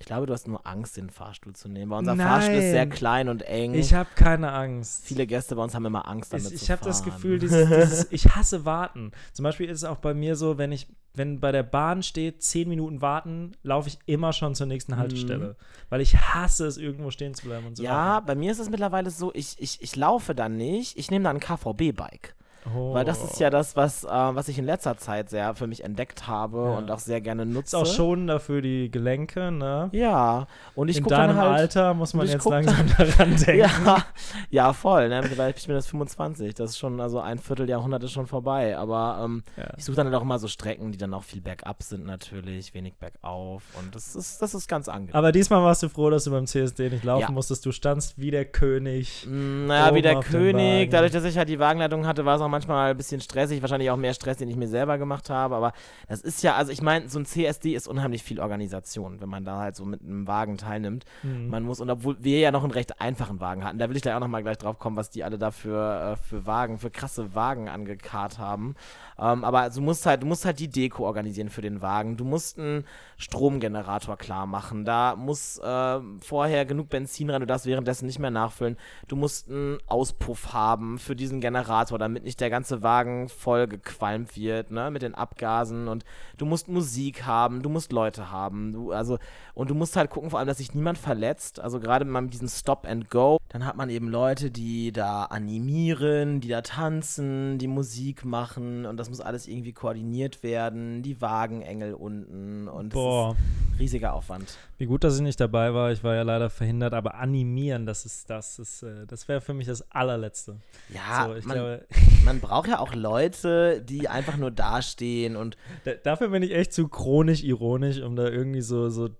[0.00, 2.26] Ich glaube, du hast nur Angst, den Fahrstuhl zu nehmen, weil unser Nein.
[2.26, 3.74] Fahrstuhl ist sehr klein und eng.
[3.74, 5.04] Ich habe keine Angst.
[5.04, 7.02] Viele Gäste bei uns haben immer Angst, damit ich ich habe das.
[7.04, 9.12] Gefühl, dieses, dieses, ich hasse warten.
[9.34, 12.42] Zum Beispiel ist es auch bei mir so, wenn ich, wenn bei der Bahn steht,
[12.42, 15.56] zehn Minuten warten, laufe ich immer schon zur nächsten Haltestelle.
[15.90, 17.86] Weil ich hasse es, irgendwo stehen zu bleiben und so Mhm.
[17.86, 18.26] Ja, weiter.
[18.26, 21.36] bei mir ist es mittlerweile so, ich, ich, ich laufe dann nicht, ich nehme dann
[21.36, 22.34] ein KVB-Bike.
[22.76, 22.92] Oh.
[22.94, 25.82] Weil das ist ja das, was, äh, was ich in letzter Zeit sehr für mich
[25.82, 26.78] entdeckt habe Ja.
[26.78, 27.76] und auch sehr gerne nutze.
[27.76, 29.88] Ist auch schonender für die Gelenke, ne?
[29.92, 31.60] Ja, und ich In deinem dann halt.
[31.60, 33.58] Alter muss man jetzt langsam daran denken.
[33.58, 34.04] Ja,
[34.50, 35.08] ja, voll.
[35.08, 35.22] Ne?
[35.22, 36.54] Mittlerweile- Ich bin jetzt 25.
[36.54, 38.76] Das ist schon, also ein Vierteljahrhundert ist schon vorbei.
[38.76, 39.64] Aber ähm, Ja.
[39.76, 42.74] ich suche dann halt auch immer so Strecken, die dann auch viel bergab sind natürlich,
[42.74, 43.62] wenig bergauf.
[43.78, 45.14] Und das ist, das ist ganz angenehm.
[45.14, 47.64] Aber diesmal warst du froh, dass du beim CSD nicht laufen musstest.
[47.64, 49.26] Du standst wie der König.
[49.26, 50.90] Mm, Naja, wie der König.
[50.90, 53.62] Dadurch, dass ich halt die Wagenleitung hatte, war es auch manchmal ein bisschen stressig.
[53.62, 55.56] Wahrscheinlich auch mehr Stress, den ich mir selber gemacht habe.
[55.56, 55.72] Aber
[56.08, 59.44] das ist ja, also ich meine, so ein CSD ist unheimlich viel Organisation, wenn man
[59.44, 61.04] da halt so mit einem Wagen teilnimmt.
[61.22, 61.48] Mhm.
[61.48, 64.02] Man muss, und obwohl wir ja noch einen recht einfachen Wagen hatten, da will ich
[64.02, 66.90] gleich auch nochmal gleich drauf kommen, was die alle da für, äh, für Wagen, für
[66.90, 68.74] krasse Wagen angekarrt haben.
[69.20, 72.16] Ähm, aber du musst halt, du musst halt die Deko organisieren für den Wagen.
[72.16, 72.84] Du musst einen
[73.18, 74.84] Stromgenerator klar machen.
[74.84, 78.78] Da muss äh, vorher genug Benzin rein, du darfst währenddessen nicht mehr nachfüllen.
[79.08, 84.36] Du musst einen Auspuff haben für diesen Generator, damit nicht der ganze Wagen voll gequalmt
[84.36, 85.88] wird, ne, mit den Abgasen.
[85.88, 86.04] Und
[86.38, 88.72] du musst Musik haben, du musst Leute haben.
[88.72, 89.18] Du, also,
[89.52, 91.60] und du musst halt gucken, vor allem, dass sich niemand verletzt.
[91.60, 95.24] Also gerade man mit diesem Stop and Go, dann hat man eben Leute, die da
[95.24, 101.02] animieren, die da tanzen, die Musik machen und das muss alles irgendwie koordiniert werden.
[101.02, 103.36] Die Wagenengel unten und Boah,
[103.78, 104.56] riesiger Aufwand.
[104.78, 105.92] wie gut, dass ich nicht dabei war.
[105.92, 109.52] Ich war ja leider verhindert, aber animieren, das ist das ist äh, das wäre für
[109.52, 110.56] mich das allerletzte.
[110.88, 111.86] Ja, so, ich man, glaube,
[112.24, 116.72] man braucht ja auch Leute, die einfach nur dastehen und da, dafür bin ich echt
[116.72, 119.10] zu chronisch ironisch, um da irgendwie so so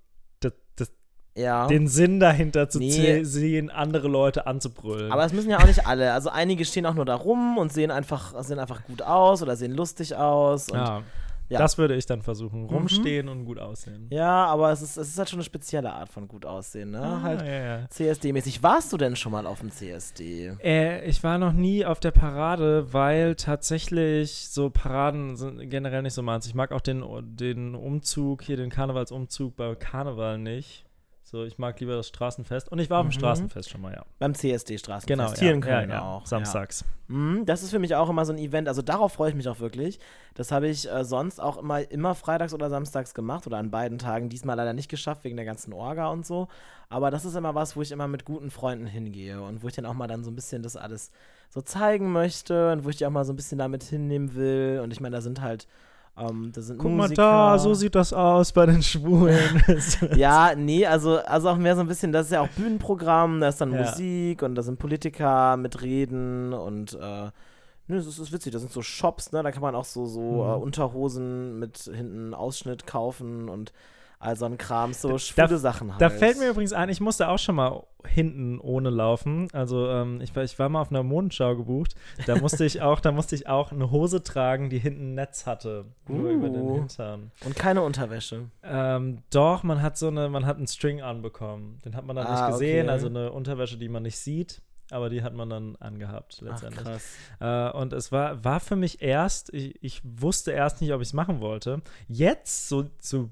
[1.34, 1.66] ja.
[1.66, 3.24] den Sinn dahinter zu Nee.
[3.24, 5.12] sehen, andere Leute anzubrüllen.
[5.12, 6.12] Aber es müssen ja auch nicht alle.
[6.12, 9.56] Also einige stehen auch nur da rum und sehen einfach, sehen einfach gut aus oder
[9.56, 10.68] sehen lustig aus.
[10.68, 11.02] Ja,
[11.48, 11.58] ja.
[11.58, 12.62] das würde ich dann versuchen.
[12.62, 12.68] Mhm.
[12.68, 14.06] Rumstehen und gut aussehen.
[14.10, 17.00] Ja, aber es ist, es ist halt schon eine spezielle Art von gut aussehen, ne?
[17.00, 17.86] Ah, halt ja, ja.
[17.88, 18.62] CSD-mäßig.
[18.62, 20.56] Warst du denn schon mal auf dem CSD?
[20.62, 26.14] Äh, ich war noch nie auf der Parade, weil tatsächlich so Paraden sind generell nicht
[26.14, 26.46] so meins.
[26.46, 27.04] Ich mag auch den,
[27.36, 30.84] den Umzug, hier den Karnevalsumzug bei Karneval nicht.
[31.30, 32.72] So, ich mag lieber das Straßenfest.
[32.72, 33.12] Und ich war auf dem Mhm.
[33.20, 34.04] Straßenfest schon mal, ja.
[34.18, 35.06] Beim CSD-Straßenfest.
[35.06, 36.02] Genau, Hier ja, in Köln ja, ja.
[36.02, 36.26] auch.
[36.26, 36.84] Samstags.
[37.06, 38.66] Mhm, das ist für mich auch immer so ein Event.
[38.66, 40.00] Also darauf freue ich mich auch wirklich.
[40.34, 43.98] Das habe ich äh, sonst auch immer, immer freitags oder samstags gemacht oder an beiden
[43.98, 44.28] Tagen.
[44.28, 46.48] Diesmal leider nicht geschafft wegen der ganzen Orga und so.
[46.88, 49.74] Aber das ist immer was, wo ich immer mit guten Freunden hingehe und wo ich
[49.74, 51.12] dann auch mal dann so ein bisschen das alles
[51.48, 54.80] so zeigen möchte und wo ich die auch mal so ein bisschen damit hinnehmen will.
[54.82, 55.68] Und ich meine, da sind halt,
[56.20, 57.22] ähm, da sind Guck mal Musiker.
[57.22, 59.62] da, so sieht das aus bei den Schwulen.
[60.16, 63.48] Ja, nee, also, also auch mehr so ein bisschen, das ist ja auch Bühnenprogramm, da
[63.48, 63.80] ist dann Ja.
[63.82, 67.32] Musik und da sind Politiker mit Reden und äh, ne,
[67.88, 70.20] das ist, ist witzig, das sind so Shops, ne, da kann man auch so, so
[70.20, 70.50] Mhm.
[70.50, 73.72] äh, Unterhosen mit hinten Ausschnitt kaufen und
[74.20, 76.00] all so ein Kram, so Da- schwule Sachen halt.
[76.00, 79.48] Da fällt mir übrigens ein, ich musste auch schon mal hinten ohne laufen.
[79.52, 81.94] Also ähm, ich, war, ich war mal auf einer Modenschau gebucht.
[82.26, 85.46] Da musste ich auch, da musste ich auch eine Hose tragen, die hinten ein Netz
[85.46, 85.86] hatte.
[86.06, 86.74] Nur über den Uh.
[86.76, 87.32] Hintern.
[87.44, 88.50] Und keine Unterwäsche.
[88.62, 91.78] Ähm, doch, man hat so eine, man hat einen String anbekommen.
[91.84, 92.92] Den hat man dann Ah, nicht gesehen, okay.
[92.92, 94.60] also eine Unterwäsche, die man nicht sieht.
[94.92, 96.82] Aber die hat man dann angehabt Ach, letztendlich.
[96.84, 97.14] krass.
[97.38, 101.08] Äh, und es war, war für mich erst, ich, ich wusste erst nicht, ob ich
[101.08, 101.80] es machen wollte.
[102.08, 103.30] Jetzt, so, so,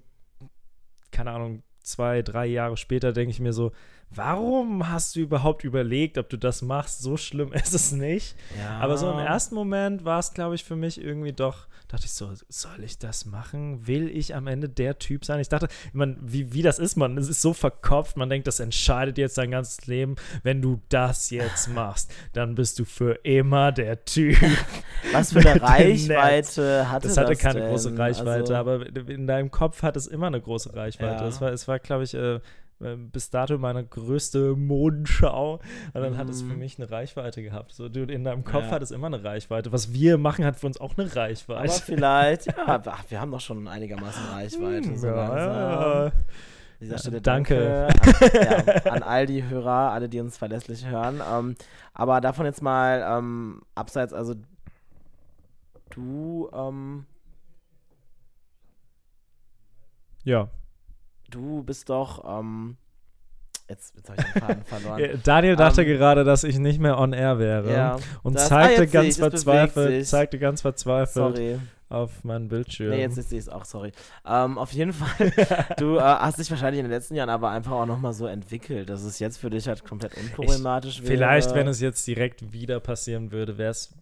[1.18, 3.72] keine Ahnung, zwei, drei Jahre später, denke ich mir so,
[4.10, 7.00] warum hast du überhaupt überlegt, ob du das machst?
[7.00, 8.36] So schlimm ist es nicht.
[8.58, 8.78] Ja.
[8.78, 12.12] Aber so im ersten Moment war es, glaube ich, für mich irgendwie doch, dachte ich
[12.12, 13.86] so, soll ich das machen?
[13.86, 15.40] Will ich am Ende der Typ sein?
[15.40, 18.60] Ich dachte, man, wie, wie das ist, man, es ist so verkopft, man denkt, das
[18.60, 20.16] entscheidet jetzt dein ganzes Leben.
[20.42, 24.36] Wenn du das jetzt machst, dann bist du für immer der Typ.
[25.12, 27.16] Was für eine Reichweite hatte das?
[27.16, 27.70] Das hatte keine denn?
[27.70, 31.22] große Reichweite, Also, aber in deinem Kopf hat es immer eine große Reichweite.
[31.24, 31.28] Ja.
[31.28, 32.40] Es war, es war glaube ich, äh,
[32.78, 35.54] bis dato meine größte Modenschau.
[35.94, 36.58] Und dann hat es für Mhm.
[36.60, 37.72] mich eine Reichweite gehabt.
[37.72, 38.70] So, du, in deinem Kopf Ja.
[38.70, 39.72] hat es immer eine Reichweite.
[39.72, 41.82] Was wir machen, hat für uns auch eine aber Reichweite.
[41.82, 42.54] vielleicht, ja,
[42.86, 44.96] ach, wir haben doch schon einigermaßen Reichweite.
[44.96, 46.12] So ja, ja,
[46.80, 47.88] dieser Stelle danke.
[47.88, 51.20] danke an, an all die Hörer, alle, die uns verlässlich hören.
[51.28, 51.56] Ähm,
[51.94, 54.34] aber davon jetzt mal ähm, abseits, also
[55.90, 57.06] du, ähm,
[60.24, 60.48] Ja.
[61.30, 62.76] Du bist doch, ähm,
[63.68, 65.20] jetzt, jetzt habe ich den Faden verloren.
[65.24, 67.72] Daniel dachte Ähm, gerade, dass ich nicht mehr on air wäre.
[67.72, 71.58] ja, Und ah, zeigte jetzt sehe ganz ich, verzweifelt, zeigte ganz verzweifelt sorry.
[71.90, 72.90] auf meinen Bildschirm.
[72.90, 73.92] Nee, jetzt sehe ich es auch, sorry.
[74.26, 75.32] Ähm, auf jeden Fall,
[75.78, 78.88] du äh, hast dich wahrscheinlich in den letzten Jahren aber einfach auch nochmal so entwickelt,
[78.88, 81.08] dass es jetzt für dich halt komplett unproblematisch wäre.
[81.12, 83.94] Vielleicht, wenn es jetzt direkt wieder passieren würde, wäre es.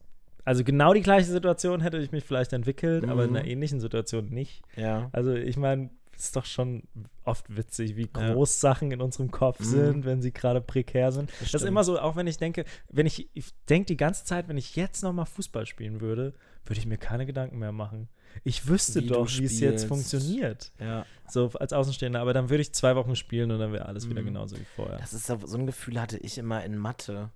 [0.44, 3.36] Also genau die gleiche Situation hätte ich mich vielleicht entwickelt, aber in Mhm.
[3.36, 4.62] einer ähnlichen Situation nicht.
[4.76, 5.08] Ja.
[5.10, 5.90] Also ich meine,
[6.24, 6.82] ist doch schon
[7.24, 8.32] oft witzig, wie Ja.
[8.32, 9.64] groß Sachen in unserem Kopf Mhm.
[9.64, 11.30] sind, wenn sie gerade prekär sind.
[11.30, 11.64] Das, ist stimmt.
[11.64, 14.76] immer so, auch wenn ich denke, wenn ich, ich denke die ganze Zeit, wenn ich
[14.76, 18.08] jetzt nochmal Fußball spielen würde, würde ich mir keine Gedanken mehr machen.
[18.44, 20.72] Ich wüsste Wie doch, wie es jetzt funktioniert.
[20.78, 21.06] Ja.
[21.28, 22.20] So als Außenstehender.
[22.20, 24.26] Aber dann würde ich zwei Wochen spielen und dann wäre alles wieder Mhm.
[24.26, 24.98] genauso wie vorher.
[24.98, 27.30] Das ist so, so ein Gefühl hatte ich immer in Mathe.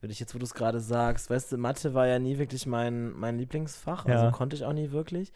[0.00, 2.66] Würde ich jetzt, wo du es gerade sagst, weißt du, Mathe war ja nie wirklich
[2.66, 4.30] mein, mein Lieblingsfach, also Ja.
[4.32, 5.32] konnte ich auch nie wirklich.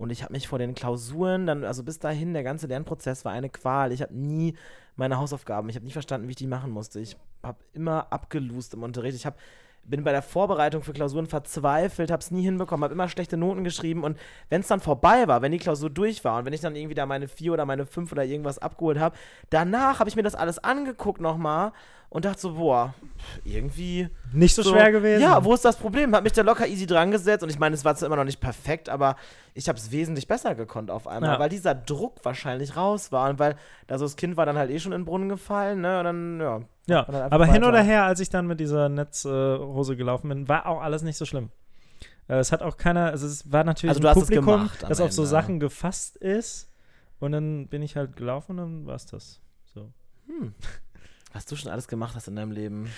[0.00, 3.32] Und ich habe mich vor den Klausuren, dann, also bis dahin, der ganze Lernprozess war
[3.32, 3.92] eine Qual.
[3.92, 4.56] Ich habe nie
[4.96, 7.00] meine Hausaufgaben, ich habe nie verstanden, wie ich die machen musste.
[7.00, 9.14] Ich habe immer abgelust im Unterricht.
[9.14, 9.36] Ich habe
[9.84, 13.64] bin bei der Vorbereitung für Klausuren verzweifelt, habe es nie hinbekommen, habe immer schlechte Noten
[13.64, 14.16] geschrieben und
[14.48, 16.94] wenn es dann vorbei war, wenn die Klausur durch war und wenn ich dann irgendwie
[16.94, 19.16] da meine vier oder meine fünf oder irgendwas abgeholt habe,
[19.50, 21.72] danach habe ich mir das alles angeguckt nochmal
[22.08, 22.92] und dachte so, boah,
[23.44, 25.22] irgendwie Nicht so, schwer gewesen.
[25.22, 26.14] ja, wo ist das Problem?
[26.14, 28.24] Hab mich da locker easy dran gesetzt und ich meine, es war zwar immer noch
[28.24, 29.16] nicht perfekt, aber
[29.54, 31.38] ich habe es wesentlich besser gekonnt auf einmal, Ja.
[31.38, 34.70] weil dieser Druck wahrscheinlich raus war und weil da so das Kind war dann halt
[34.70, 35.98] eh schon in den Brunnen gefallen, ne?
[35.98, 36.60] Und dann, ja.
[36.90, 37.68] Ja, aber hin weiter.
[37.68, 41.24] oder her, als ich dann mit dieser Netzhose gelaufen bin, war auch alles nicht so
[41.24, 41.50] schlimm.
[42.28, 45.24] Äh, es hat auch keiner, also es war natürlich Also ein Publikum, das auf so.
[45.24, 46.68] Sachen gefasst ist.
[47.18, 49.40] Und dann bin ich halt gelaufen und dann war es das.
[49.74, 49.90] So.
[50.26, 50.54] Hm.
[51.34, 52.88] Was du schon alles gemacht hast in deinem Leben.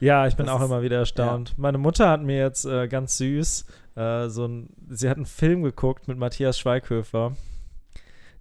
[0.00, 1.54] Ja, ich bin Das auch ist- immer wieder erstaunt.
[1.58, 3.64] Meine Mutter hat mir jetzt äh, ganz süß
[3.96, 7.36] äh, so ein, sie hat einen Film geguckt mit Matthias Schweighöfer,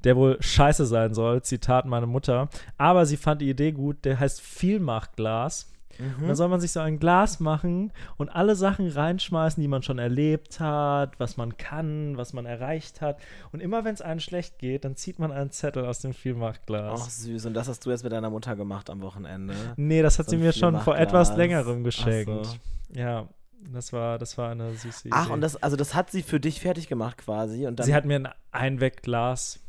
[0.03, 2.49] der wohl scheiße sein soll, Zitat meine Mutter.
[2.77, 5.69] Aber sie fand die Idee gut, der heißt Vielmachglas.
[5.99, 6.27] Und Mhm.
[6.27, 9.99] dann soll man sich so ein Glas machen und alle Sachen reinschmeißen, die man schon
[9.99, 13.19] erlebt hat, was man kann, was man erreicht hat.
[13.51, 16.99] Und immer wenn es einem schlecht geht, dann zieht man einen Zettel aus dem Vielmachglas.
[17.03, 19.53] Ach süß, und das hast du jetzt mit deiner Mutter gemacht am Wochenende.
[19.75, 22.43] nee, das hat so sie mir schon vor etwas längerem geschenkt.
[22.47, 22.55] so.
[22.99, 23.27] Ja,
[23.71, 25.15] das war, das war eine süße Idee.
[25.15, 27.67] Ach, und das, also das hat sie für dich fertig gemacht quasi.
[27.67, 29.59] Und dann, sie hat mir ein Einwegglas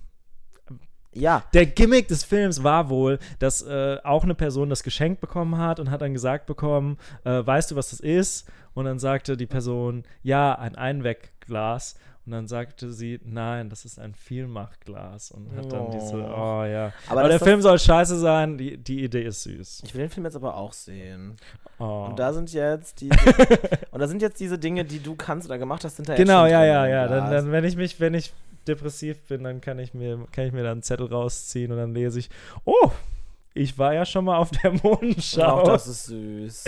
[1.15, 5.59] ja, Der Gimmick des Films war wohl, dass äh, auch eine Person das geschenkt bekommen
[5.59, 8.49] hat und hat dann gesagt bekommen, äh, weißt du, was das ist?
[8.75, 11.95] Und dann sagte die Person, ja, ein Einwegglas.
[12.27, 15.31] Und dann sagte sie, nein, das ist ein Vielmachglas.
[15.31, 15.91] Und hat dann Oh.
[15.93, 16.91] diese, oh ja.
[17.09, 19.83] Aber Aber, der Film soll scheiße sein, die, die Idee ist süß.
[19.85, 21.37] ich will den Film jetzt aber auch sehen.
[21.79, 22.07] Oh.
[22.09, 23.11] Und da sind jetzt die
[23.91, 26.47] und da sind jetzt diese Dinge, die du kannst oder gemacht hast, sind da genau,
[26.47, 27.09] ja, ja, ja.
[27.09, 28.33] Dann, dann, wenn ich mich, wenn ich
[28.65, 31.95] depressiv bin, dann kann ich mir, kann ich mir da einen Zettel rausziehen und dann
[31.95, 32.31] lese ich,
[32.65, 32.91] oh,
[33.55, 35.61] ich war ja schon mal auf der Mondschau.
[35.61, 36.65] Auch das ist süß.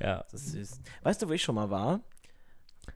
[0.00, 0.24] ja.
[0.30, 0.80] Das ist süß.
[1.02, 2.00] Weißt du, wo ich schon mal war?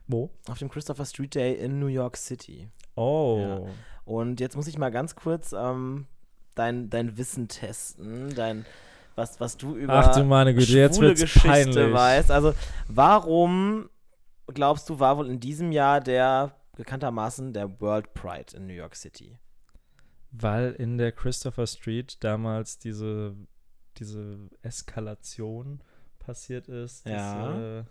[0.07, 0.29] Wo?
[0.47, 2.67] Auf dem Christopher Street Day in New York City.
[2.95, 3.67] Oh.
[4.05, 6.07] Und jetzt muss ich mal ganz kurz ähm,
[6.55, 8.65] dein, dein Wissen testen, dein
[9.15, 11.93] was, was du über Ach du meine Güte, jetzt wird's Geschichte peinlich.
[11.93, 12.31] weißt.
[12.31, 12.53] Also
[12.87, 13.89] warum
[14.47, 18.95] glaubst du, war wohl in diesem Jahr der bekanntermaßen der World Pride in New York
[18.95, 19.37] City?
[20.31, 23.35] Weil in der Christopher Street damals diese,
[23.97, 25.81] diese Eskalation
[26.19, 27.05] passiert ist.
[27.05, 27.51] Ja.
[27.51, 27.83] Dass, äh,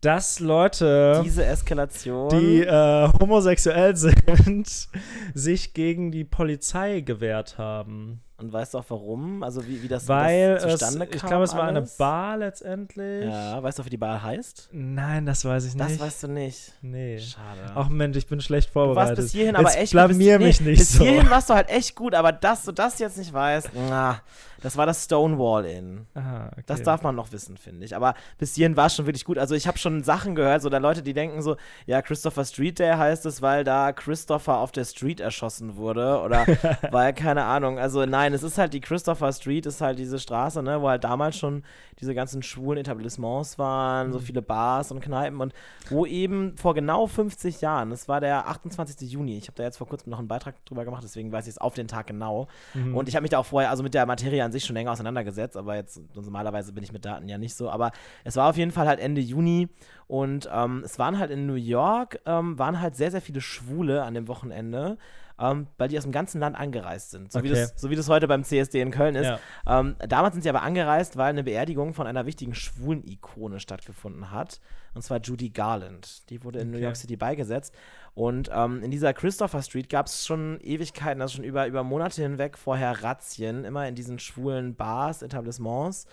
[0.00, 2.30] dass Leute, Diese Eskalation.
[2.30, 4.88] die äh, homosexuell sind,
[5.34, 8.22] sich gegen die Polizei gewehrt haben.
[8.44, 9.42] Und weißt du auch warum?
[9.42, 11.16] Also wie, wie das, Weil das es, zustande kam?
[11.16, 11.82] ich glaube, es war eine?
[11.98, 13.24] Bar letztendlich.
[13.26, 14.68] Ja, weißt du auch, wie die Bar heißt?
[14.72, 16.00] Nein, das weiß ich Das nicht.
[16.00, 16.72] weißt du nicht.
[16.82, 17.18] nee.
[17.18, 17.60] Schade.
[17.74, 19.16] Ach Mensch, ich bin schlecht Du warst vorbereitet.
[19.16, 20.46] bis hierhin aber Jetzt echt blamier gut.
[20.46, 21.04] mich nee, nicht bis so.
[21.04, 24.20] hierhin warst du halt echt gut, aber dass du das jetzt nicht weißt, na,
[24.62, 26.06] das war das Stonewall Inn.
[26.14, 26.62] Aha, okay.
[26.66, 27.94] Das darf man noch wissen, finde ich.
[27.94, 29.36] Aber bis hierhin war es schon wirklich gut.
[29.36, 32.78] Also ich habe schon Sachen gehört, so da Leute, die denken so, ja, Christopher Street
[32.78, 36.46] Day heißt es, weil da Christopher auf der Street erschossen wurde oder
[36.90, 37.78] weil, keine Ahnung.
[37.78, 41.04] Also nein, es ist halt die Christopher Street, ist halt diese Straße, ne, wo halt
[41.04, 41.62] damals schon
[42.00, 45.54] diese ganzen schwulen Etablissements waren, so viele Bars und Kneipen und
[45.88, 49.10] wo eben vor genau 50 Jahren, das war der 28.
[49.10, 51.52] Juni, ich habe da jetzt vor kurzem noch einen Beitrag drüber gemacht, deswegen weiß ich
[51.52, 52.48] es auf den Tag genau.
[52.74, 52.96] Mhm.
[52.96, 54.92] Und ich habe mich da auch vorher, also mit der Materie an sich schon länger
[54.92, 57.70] auseinandergesetzt, aber jetzt normalerweise bin ich mit Daten ja nicht so.
[57.70, 57.92] Aber
[58.24, 59.68] es war auf jeden Fall halt Ende Juni
[60.06, 64.02] und ähm, es waren halt in New York, ähm, waren halt sehr, sehr viele Schwule
[64.02, 64.98] an dem Wochenende.
[65.40, 67.32] Ähm, weil die aus dem ganzen Land angereist sind.
[67.32, 67.60] So, wie Okay.
[67.60, 69.26] das, so wie das heute beim CSD in Köln ist.
[69.26, 69.40] Ja.
[69.80, 74.60] Ähm, damals sind sie aber angereist, weil eine Beerdigung von einer wichtigen Schwulen-Ikone stattgefunden hat.
[74.94, 76.30] Und zwar Judy Garland.
[76.30, 76.84] Die wurde in New Okay.
[76.84, 77.74] York City beigesetzt.
[78.14, 82.22] Und ähm, in dieser Christopher Street gab es schon Ewigkeiten, also schon über, über Monate
[82.22, 86.06] hinweg vorher Razzien, immer in diesen schwulen Bars, Etablissements.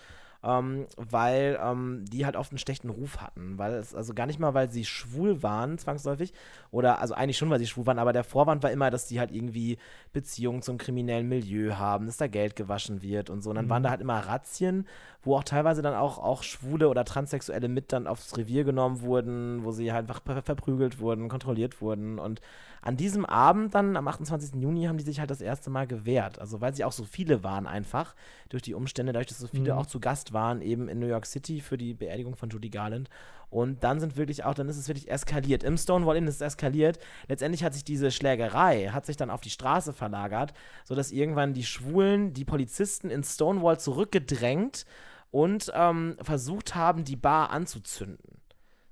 [0.44, 3.58] Ähm, weil ähm, die halt oft einen schlechten Ruf hatten.
[3.58, 6.32] Weil es, also gar nicht mal, weil sie schwul waren, zwangsläufig,
[6.70, 9.20] oder also eigentlich schon, weil sie schwul waren, aber der Vorwand war immer, dass die
[9.20, 9.78] halt irgendwie
[10.12, 13.50] Beziehungen zum kriminellen Milieu haben, dass da Geld gewaschen wird und so.
[13.50, 13.70] Und dann mhm.
[13.70, 14.86] waren da halt immer Razzien,
[15.24, 19.64] wo auch teilweise dann auch, auch Schwule oder Transsexuelle mit dann aufs Revier genommen wurden,
[19.64, 22.18] wo sie halt einfach verprügelt wurden, kontrolliert wurden.
[22.18, 22.40] Und
[22.80, 24.60] an diesem Abend dann, am 28.
[24.60, 26.40] Juni, haben die sich halt das erste Mal gewehrt.
[26.40, 28.16] Also weil sie auch so viele waren einfach,
[28.48, 29.78] durch die Umstände, dadurch, dass so viele mhm.
[29.78, 33.08] auch zu Gast waren, eben in New York City für die Beerdigung von Judy Garland.
[33.48, 35.62] Und dann sind wirklich auch, dann ist es wirklich eskaliert.
[35.62, 36.98] Im Stonewall Inn ist es eskaliert.
[37.28, 40.52] Letztendlich hat sich diese Schlägerei, hat sich dann auf die Straße verlagert,
[40.84, 44.86] sodass irgendwann die Schwulen, die Polizisten in Stonewall zurückgedrängt
[45.32, 48.38] und ähm, versucht haben, die Bar anzuzünden.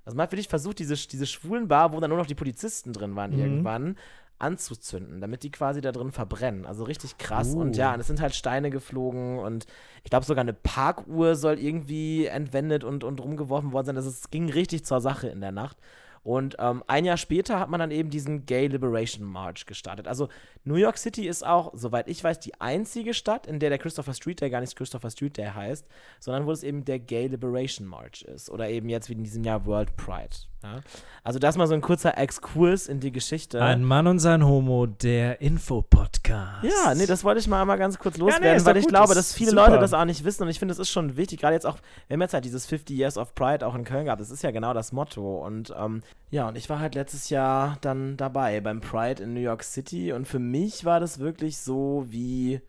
[0.03, 2.91] Also man hat wirklich versucht, diese, diese schwulen Bar, wo dann nur noch die Polizisten
[2.91, 3.39] drin waren, mhm.
[3.39, 3.95] irgendwann
[4.39, 6.65] anzuzünden, damit die quasi da drin verbrennen.
[6.65, 7.53] Also richtig krass.
[7.53, 7.61] Uh.
[7.61, 9.67] Und ja, und es sind halt Steine geflogen und
[10.03, 13.97] ich glaube sogar eine Parkuhr soll irgendwie entwendet und, und rumgeworfen worden sein.
[13.97, 15.77] Also es ging richtig zur Sache in der Nacht.
[16.23, 20.07] Und ähm, ein Jahr später hat man dann eben diesen Gay Liberation March gestartet.
[20.07, 20.29] Also
[20.63, 24.13] New York City ist auch, soweit ich weiß, die einzige Stadt, in der der Christopher
[24.13, 25.87] Street Day gar nicht Christopher Street Day heißt,
[26.19, 28.49] sondern wo es eben der Gay Liberation March ist.
[28.49, 30.50] Oder eben jetzt wie in diesem Jahr World Pride.
[30.63, 30.81] Ja?
[31.23, 33.61] Also das mal so ein kurzer Exkurs in die Geschichte.
[33.61, 36.63] Ein Mann und sein Homo, der Info-Podcast.
[36.63, 38.91] Ja, nee, das wollte ich mal einmal ganz kurz loswerden, ja, nee, weil ich gut,
[38.91, 41.41] glaube, dass viele Leute das auch nicht wissen und ich finde, es ist schon wichtig,
[41.41, 44.05] gerade jetzt auch, wir haben jetzt halt dieses 50 Years of Pride auch in Köln
[44.05, 47.29] gehabt, das ist ja genau das Motto und ähm, ja, und ich war halt letztes
[47.29, 51.57] Jahr dann dabei beim Pride in New York City und für mich war das wirklich
[51.57, 52.61] so wie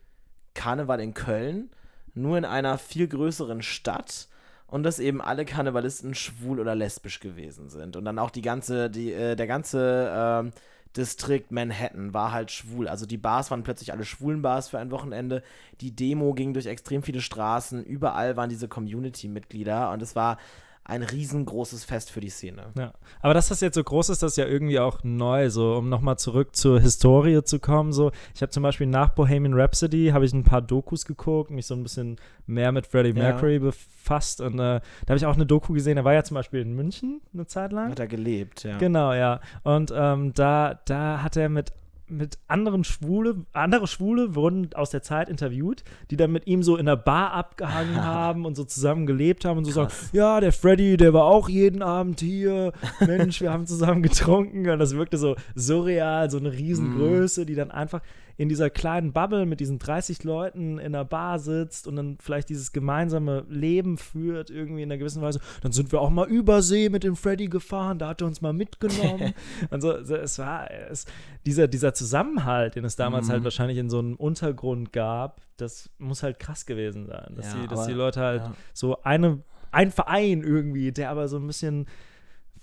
[0.54, 1.70] Karneval in Köln,
[2.14, 4.28] nur in einer viel größeren Stadt
[4.72, 7.94] und dass eben alle Karnevalisten schwul oder lesbisch gewesen sind.
[7.94, 10.50] Und dann auch die ganze, die, äh, der ganze äh,
[10.96, 12.88] Distrikt Manhattan war halt schwul.
[12.88, 15.42] Also die Bars waren plötzlich alle schwulen Bars für ein Wochenende.
[15.82, 17.84] Die Demo ging durch extrem viele Straßen.
[17.84, 20.38] Überall waren diese Community-Mitglieder und es war
[20.84, 22.72] ein riesengroßes Fest für die Szene.
[22.76, 22.92] Ja.
[23.20, 25.88] Aber dass das jetzt so groß ist, das ist ja irgendwie auch neu, so um
[25.88, 27.92] nochmal zurück zur Historie zu kommen.
[27.92, 31.66] So, ich habe zum Beispiel nach Bohemian Rhapsody habe ich ein paar Dokus geguckt, mich
[31.66, 32.16] so ein bisschen
[32.46, 33.60] mehr mit Freddie Mercury ja.
[33.60, 35.96] befasst und äh, da habe ich auch eine Doku gesehen.
[35.96, 37.92] Er war ja zum Beispiel in München eine Zeit lang.
[37.92, 38.78] Hat er gelebt, ja.
[38.78, 39.40] Genau, ja.
[39.62, 41.72] Und ähm, da, da hat er mit
[42.12, 46.76] mit anderen Schwule, andere Schwule wurden aus der Zeit interviewt, die dann mit ihm so
[46.76, 50.00] in der Bar abgehangen haben und so zusammen gelebt haben und so Krass.
[50.00, 54.68] sagen, ja, der Freddy, der war auch jeden Abend hier, Mensch, wir haben zusammen getrunken.
[54.68, 58.00] Und das wirkte so surreal, so eine Riesengröße, die dann einfach
[58.42, 62.48] in dieser kleinen Bubble mit diesen 30 Leuten in der Bar sitzt und dann vielleicht
[62.48, 65.38] dieses gemeinsame Leben führt, irgendwie in einer gewissen Weise.
[65.60, 68.52] Dann sind wir auch mal übersee mit dem Freddy gefahren, da hat er uns mal
[68.52, 69.32] mitgenommen.
[69.70, 71.06] und so, es war es,
[71.46, 73.32] dieser, dieser Zusammenhalt, den es damals halt mhm.
[73.32, 77.34] halt wahrscheinlich in so einem Untergrund gab, das muss halt krass gewesen sein.
[77.36, 78.52] Dass, ja, die, dass aber, die Leute halt ja.
[78.72, 79.38] so eine,
[79.70, 81.86] ein Verein irgendwie, der aber so ein bisschen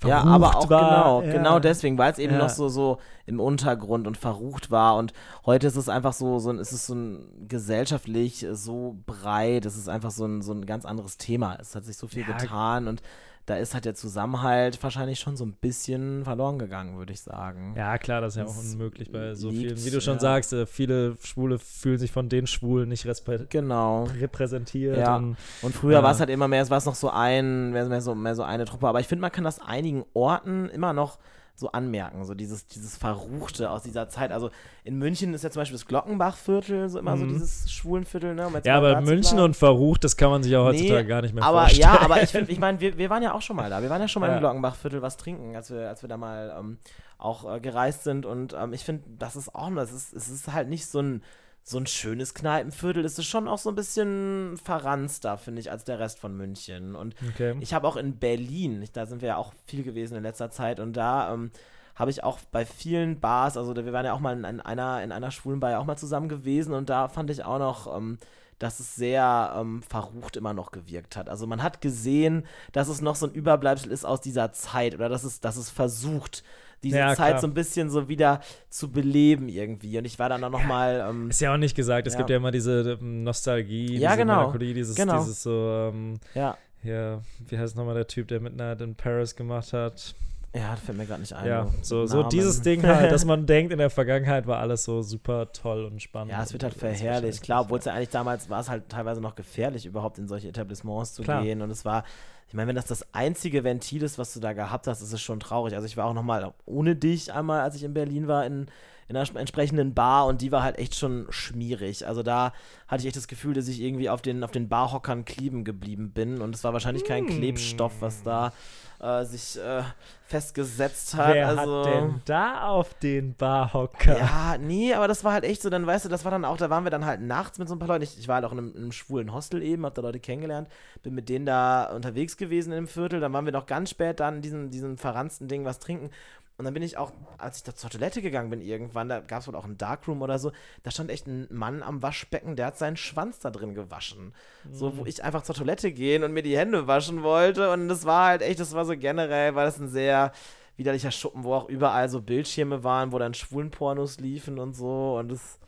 [0.06, 1.32] ja, aber auch war, genau, ja.
[1.32, 2.40] genau deswegen, weil es eben ja.
[2.40, 4.96] noch so, so im Untergrund und verrucht war.
[4.96, 5.14] Und
[5.46, 9.90] heute ist es einfach so, so ist es so ein gesellschaftlich so breit, es ist
[9.90, 11.58] einfach so ein, so ein ganz anderes Thema.
[11.60, 13.02] Es hat sich so viel getan und
[13.45, 17.73] da ist halt der Zusammenhalt wahrscheinlich schon so ein bisschen verloren gegangen, würde ich sagen.
[17.75, 19.86] Ja, klar, das ist ja auch unmöglich bei so liegt, vielen.
[19.86, 20.19] Wie du schon ja.
[20.19, 23.08] sagst, äh, viele Schwule fühlen sich von den Schwulen nicht
[23.49, 24.04] genau.
[24.04, 24.97] repräsentiert.
[24.97, 25.15] Ja.
[25.15, 26.04] Und, und früher ja.
[26.04, 28.65] war es halt immer mehr, es war noch so ein, mehr so, mehr so eine
[28.65, 28.88] Truppe.
[28.88, 31.17] Aber ich finde, man kann das einigen Orten immer noch
[31.60, 34.32] so anmerken, so dieses, dieses Verruchte aus dieser Zeit.
[34.32, 34.50] Also
[34.84, 37.19] in München ist ja zum Beispiel das Glockenbachviertel, so immer mhm.
[37.19, 38.50] so dieses Schwulenviertel, ne?
[38.63, 41.43] Ja, aber München und verrucht, das kann man sich ja heutzutage nee, gar nicht mehr
[41.43, 41.82] aber, vorstellen.
[41.82, 43.82] Ja, aber ich finde, ich meine, wir, wir waren ja auch schon mal da.
[43.82, 44.36] Wir waren ja schon mal ja.
[44.36, 46.78] im Glockenbachviertel was trinken, als wir, als wir da mal ähm,
[47.17, 48.26] auch äh, gereist sind.
[48.26, 51.24] Und ähm, ich finde, das ist auch, das ist, es ist halt nicht so ein
[51.70, 55.84] so ein schönes Kneipenviertel ist es schon auch so ein bisschen verranster, finde ich, als
[55.84, 56.96] der Rest von München.
[56.96, 57.56] Und okay.
[57.60, 60.80] ich habe auch in Berlin, da sind wir ja auch viel gewesen in letzter Zeit,
[60.80, 61.52] und da ähm,
[61.94, 65.12] habe ich auch bei vielen Bars, also wir waren ja auch mal in, einer, in
[65.12, 67.96] einer schwulen Bar ja auch mal zusammen gewesen, und da fand ich auch noch.
[67.96, 68.18] Ähm,
[68.58, 71.30] dass es sehr ähm, verrucht immer noch gewirkt hat.
[71.30, 75.08] Also man hat gesehen, dass es noch so ein Überbleibsel ist aus dieser Zeit oder
[75.08, 76.44] dass es, dass es versucht,
[76.84, 77.42] diese ja, Zeit klar.
[77.42, 79.98] so ein bisschen so wieder zu beleben irgendwie.
[79.98, 82.08] Und ich war dann auch noch mal ähm, Ist ja auch nicht gesagt.
[82.08, 82.20] Es ja.
[82.20, 84.38] gibt ja immer diese ähm, Nostalgie, ja, diese genau.
[84.38, 85.20] Melancholie, dieses, genau.
[85.20, 86.58] dieses so, ähm, ja.
[86.84, 90.15] ja, wie heißt nochmal der Typ, der Midnight in Paris gemacht hat?
[90.54, 91.46] Ja, das fällt mir gerade nicht ein.
[91.46, 95.04] Ja, so, so dieses Ding halt, dass man denkt, in der Vergangenheit war alles so
[95.04, 96.32] super toll und spannend.
[96.32, 97.44] Ja, es wird halt verherrlicht.
[97.44, 100.48] Klar, obwohl es ja eigentlich damals war es halt teilweise noch gefährlich, überhaupt in solche
[100.48, 101.44] Etablissements zu Klar.
[101.44, 101.62] gehen.
[101.62, 102.04] Und es war,
[102.48, 105.22] ich meine, wenn das das einzige Ventil ist, was du da gehabt hast, ist es
[105.22, 105.76] schon traurig.
[105.76, 108.66] Also ich war auch noch mal ohne dich einmal, als ich in Berlin war, in,
[109.10, 112.08] in einer entsprechenden Bar und die war halt echt schon schmierig.
[112.08, 112.54] Also da
[112.88, 116.12] hatte ich echt das Gefühl, dass ich irgendwie auf den, auf den Barhockern kleben geblieben
[116.12, 117.38] bin und es war wahrscheinlich kein Hm.
[117.38, 118.54] Klebstoff, was da
[119.00, 119.82] äh, sich äh,
[120.26, 121.34] festgesetzt hat.
[121.34, 124.17] Wer also, hat denn da auf den Barhocker?
[124.17, 126.58] ja, nee, aber das war halt echt so, dann weißt du, das war dann auch,
[126.58, 128.04] da waren wir dann halt nachts mit so ein paar Leuten.
[128.04, 130.19] Ich, ich war halt auch in einem, in einem schwulen Hostel eben, hab da Leute
[130.19, 130.67] kennengelernt,
[131.02, 134.38] bin mit denen da unterwegs gewesen im Viertel, dann waren wir noch ganz spät dann
[134.38, 136.12] in diesem, diesem verranzten Ding was trinken.
[136.60, 139.39] Und dann bin ich auch, als ich da zur Toilette gegangen bin irgendwann, da gab
[139.39, 140.52] es wohl auch einen Darkroom oder so,
[140.84, 144.34] da stand echt ein Mann am Waschbecken, der hat seinen Schwanz da drin gewaschen.
[144.69, 147.72] So, wo ich einfach zur Toilette gehen und mir die Hände waschen wollte.
[147.72, 150.34] Und das war halt echt, das war so generell, war das ein sehr
[150.76, 155.17] widerlicher Schuppen, wo auch überall so Bildschirme waren, wo dann Schwulenpornos liefen und so.
[155.17, 155.60] Und das,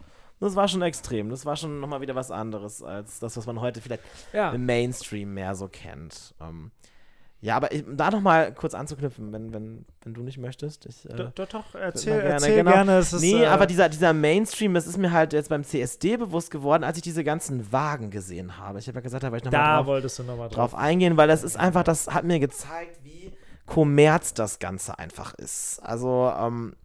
[0.42, 1.30] das war schon extrem.
[1.30, 4.52] Das war schon nochmal wieder was anderes als das, was man heute vielleicht Ja.
[4.52, 6.34] im Mainstream mehr so kennt.
[6.42, 6.72] Ähm,
[7.44, 10.86] ja, aber ich, da nochmal kurz anzuknüpfen, wenn, wenn, wenn du nicht möchtest.
[10.86, 12.72] Ich, äh, Doch, doch, erzähl, gerne, erzähl genau.
[12.72, 12.98] gerne.
[13.00, 16.18] Es ist, nee, äh, aber dieser, dieser Mainstream, das ist mir halt jetzt beim CSD
[16.18, 18.78] bewusst geworden, als ich diese ganzen Wagen gesehen habe.
[18.78, 20.80] Ich habe ja gesagt, da wollte ich nochmal da drauf, wolltest du nochmal drauf drauf.
[20.80, 23.34] eingehen, weil das ist einfach, das hat mir gezeigt, wie
[23.66, 25.80] Kommerz das Ganze einfach ist.
[25.82, 26.76] Also ähm,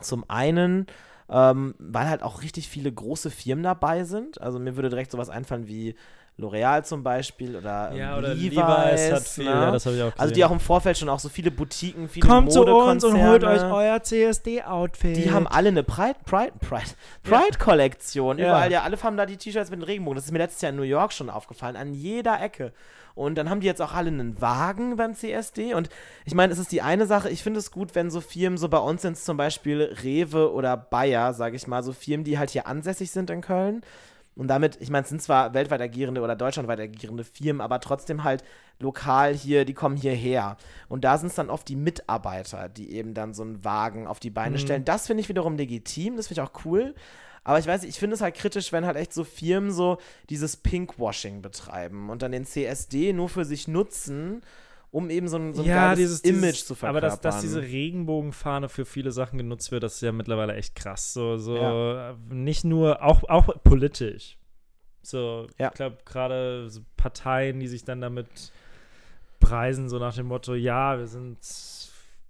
[0.00, 0.86] zum einen,
[1.28, 4.40] ähm, weil halt auch richtig viele große Firmen dabei sind.
[4.40, 5.94] Also mir würde direkt sowas einfallen wie
[6.36, 9.50] L'Oreal zum Beispiel oder, ähm, Ja, oder Levi's, Levi's hat viel, ne?
[9.50, 10.20] ja, das habe ich auch gesehen.
[10.20, 13.22] Also die auch im Vorfeld schon auch so viele Boutiquen, viele Kommt zu uns und
[13.22, 15.16] holt euch euer CSD-Outfit.
[15.16, 16.90] Die haben alle eine Pride, Pride, Pride,
[17.22, 18.38] Pride-Kollektion.
[18.38, 18.46] Ja.
[18.46, 20.16] Überall, ja, alle haben da die T-Shirts mit den Regenbogen.
[20.16, 22.72] Das ist mir letztes Jahr in New York schon aufgefallen, an jeder Ecke.
[23.14, 25.74] Und dann haben die jetzt auch alle einen Wagen beim CSD.
[25.74, 25.88] Und
[26.24, 28.68] ich meine, es ist die eine Sache, ich finde es gut, wenn so Firmen, so
[28.68, 32.38] bei uns sind es zum Beispiel Rewe oder Bayer, sage ich mal, so Firmen, die
[32.38, 33.82] halt hier ansässig sind in Köln.
[34.36, 38.24] Und damit, ich meine, es sind zwar weltweit agierende oder deutschlandweit agierende Firmen, aber trotzdem
[38.24, 38.42] halt
[38.80, 40.56] lokal hier, die kommen hierher.
[40.88, 44.18] Und da sind es dann oft die Mitarbeiter, die eben dann so einen Wagen auf
[44.18, 44.60] die Beine Mhm.
[44.60, 44.84] stellen.
[44.84, 46.94] Das finde ich wiederum legitim, das finde ich auch cool.
[47.44, 49.98] Aber ich weiß nicht, ich finde es halt kritisch, wenn halt echt so Firmen so
[50.30, 54.40] dieses Pinkwashing betreiben und dann den CSD nur für sich nutzen,
[54.94, 57.02] um eben so ein, so ein ja, dieses, Image dieses, zu Aber verkörpern.
[57.10, 61.12] dass, dass diese Regenbogenfahne für viele Sachen genutzt wird, das ist ja mittlerweile echt krass.
[61.12, 64.38] So, so äh, nicht nur, auch, auch politisch.
[65.02, 65.68] So, Ja.
[65.68, 68.52] ich glaube, gerade so Parteien, die sich dann damit
[69.40, 71.38] preisen, so nach dem Motto, ja, wir sind,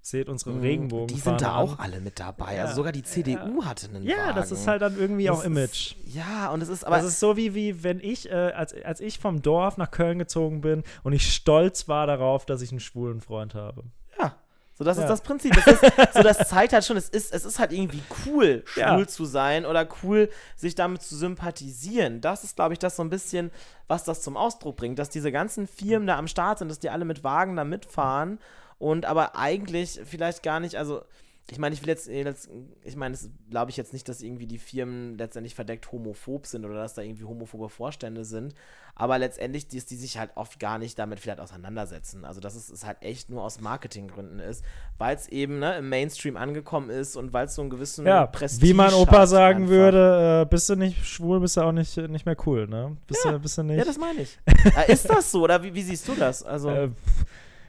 [0.06, 1.06] seht unsere Mhm.
[1.06, 1.60] Die sind da an.
[1.68, 2.56] auch alle mit dabei.
[2.56, 2.62] Ja.
[2.64, 4.36] Also sogar die CDU hatte einen Ja, Wagen.
[4.36, 5.94] das ist halt dann irgendwie Das auch Image.
[5.96, 8.74] Ist, ja, und es ist aber das ist so wie, wie wenn ich, äh, als,
[8.84, 12.70] als ich vom Dorf nach Köln gezogen bin und ich stolz war darauf, dass ich
[12.70, 13.82] einen schwulen Freund habe.
[14.20, 14.34] Ja.
[14.76, 15.04] So, das Ja.
[15.04, 15.54] ist das Prinzip.
[15.54, 15.80] Das, ist,
[16.14, 19.06] so, das zeigt halt schon, es ist, es ist halt irgendwie cool, schwul Ja.
[19.06, 22.20] zu sein oder cool, sich damit zu sympathisieren.
[22.20, 23.50] Das ist, glaube ich, das so ein bisschen,
[23.88, 26.90] was das zum Ausdruck bringt, dass diese ganzen Firmen da am Start sind, dass die
[26.90, 28.38] alle mit Wagen da mitfahren
[28.84, 31.02] und aber eigentlich vielleicht gar nicht, also
[31.50, 34.56] ich meine, ich will jetzt, ich meine, das glaube ich jetzt nicht, dass irgendwie die
[34.58, 38.54] Firmen letztendlich verdeckt homophob sind oder dass da irgendwie homophobe Vorstände sind,
[38.94, 42.24] aber letztendlich, die, die sich halt oft gar nicht damit vielleicht auseinandersetzen.
[42.24, 44.64] Also, dass es, es halt echt nur aus Marketinggründen ist,
[44.96, 48.26] weil es eben ne, im Mainstream angekommen ist und weil es so einen gewissen Ja,
[48.26, 49.70] Prestige wie mein Opa sagen einfach.
[49.70, 52.96] würde, äh, bist du nicht schwul, bist du auch nicht, nicht mehr cool, ne?
[53.06, 53.32] Bist, Ja.
[53.32, 53.78] du, bist du nicht.
[53.78, 54.38] Ja, das meine ich.
[54.88, 56.42] äh, ist das so oder wie, wie siehst du das?
[56.42, 56.88] Also, äh,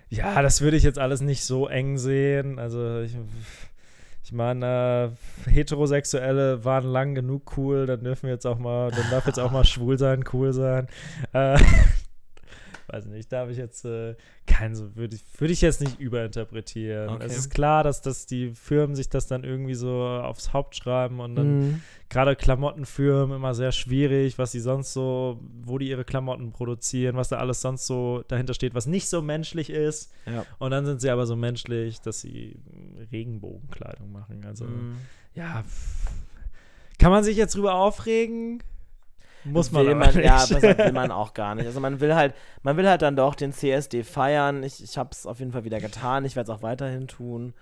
[0.09, 2.59] ja, das würde ich jetzt alles nicht so eng sehen.
[2.59, 3.15] Also ich,
[4.23, 5.13] ich meine,
[5.47, 9.39] äh, Heterosexuelle waren lang genug cool, dann dürfen wir jetzt auch mal, dann darf jetzt
[9.39, 10.87] auch mal schwul sein, cool sein.
[11.33, 11.59] Äh,
[12.87, 14.15] weiß nicht, darf ich jetzt äh,
[14.47, 17.09] kein so, würde ich, würde ich jetzt nicht überinterpretieren.
[17.09, 17.25] Okay.
[17.25, 21.19] Es ist klar, dass, dass die Firmen sich das dann irgendwie so aufs Haupt schreiben
[21.19, 21.81] und dann Mhm.
[22.09, 27.29] gerade Klamottenfirmen immer sehr schwierig, was sie sonst so, wo die ihre Klamotten produzieren, was
[27.29, 30.11] da alles sonst so dahinter steht, was nicht so menschlich ist.
[30.25, 30.45] Ja.
[30.59, 32.57] Und dann sind sie aber so menschlich, dass sie
[33.11, 34.45] Regenbogenkleidung machen.
[34.45, 34.97] Also, Mhm.
[35.33, 35.63] ja,
[36.99, 38.63] kann man sich jetzt drüber aufregen?
[39.45, 40.25] Muss man will man, nicht.
[40.25, 41.65] Ja, das will man auch gar nicht.
[41.65, 44.63] Also man will halt, man will halt dann doch den CSD feiern.
[44.63, 46.25] Ich, ich habe es auf jeden Fall wieder getan.
[46.25, 47.53] Ich werde es auch weiterhin tun.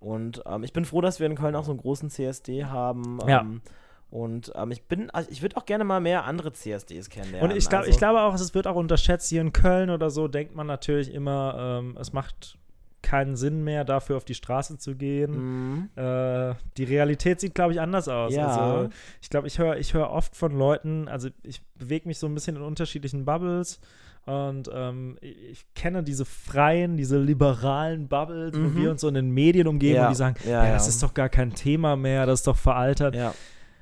[0.00, 3.18] Und ähm, ich bin froh, dass wir in Köln auch so einen großen CSD haben.
[3.26, 3.40] Ja.
[3.40, 3.62] Ähm,
[4.10, 7.50] und ähm, ich bin, also ich würde auch gerne mal mehr andere CSDs kennenlernen.
[7.50, 9.28] Und ich, glaub, also, ich glaube auch, es wird auch unterschätzt.
[9.28, 12.58] Hier in Köln oder so denkt man natürlich immer, ähm, es macht
[13.08, 15.30] keinen Sinn mehr, dafür auf die Straße zu gehen.
[15.32, 15.88] Mhm.
[15.96, 18.34] Äh, die Realität sieht, glaube ich, anders aus.
[18.34, 18.46] Ja.
[18.48, 18.90] Also,
[19.22, 22.34] ich glaube, ich höre ich hör oft von Leuten, also ich bewege mich so ein
[22.34, 23.80] bisschen in unterschiedlichen Bubbles
[24.26, 28.76] und ähm, ich, kenne diese freien, diese liberalen Bubbles, wo Mhm.
[28.76, 30.02] wir uns so in den Medien umgeben Ja.
[30.08, 30.90] und die sagen, Ja, ja, das ja.
[30.90, 33.16] ist doch gar kein Thema mehr, das ist doch veraltert.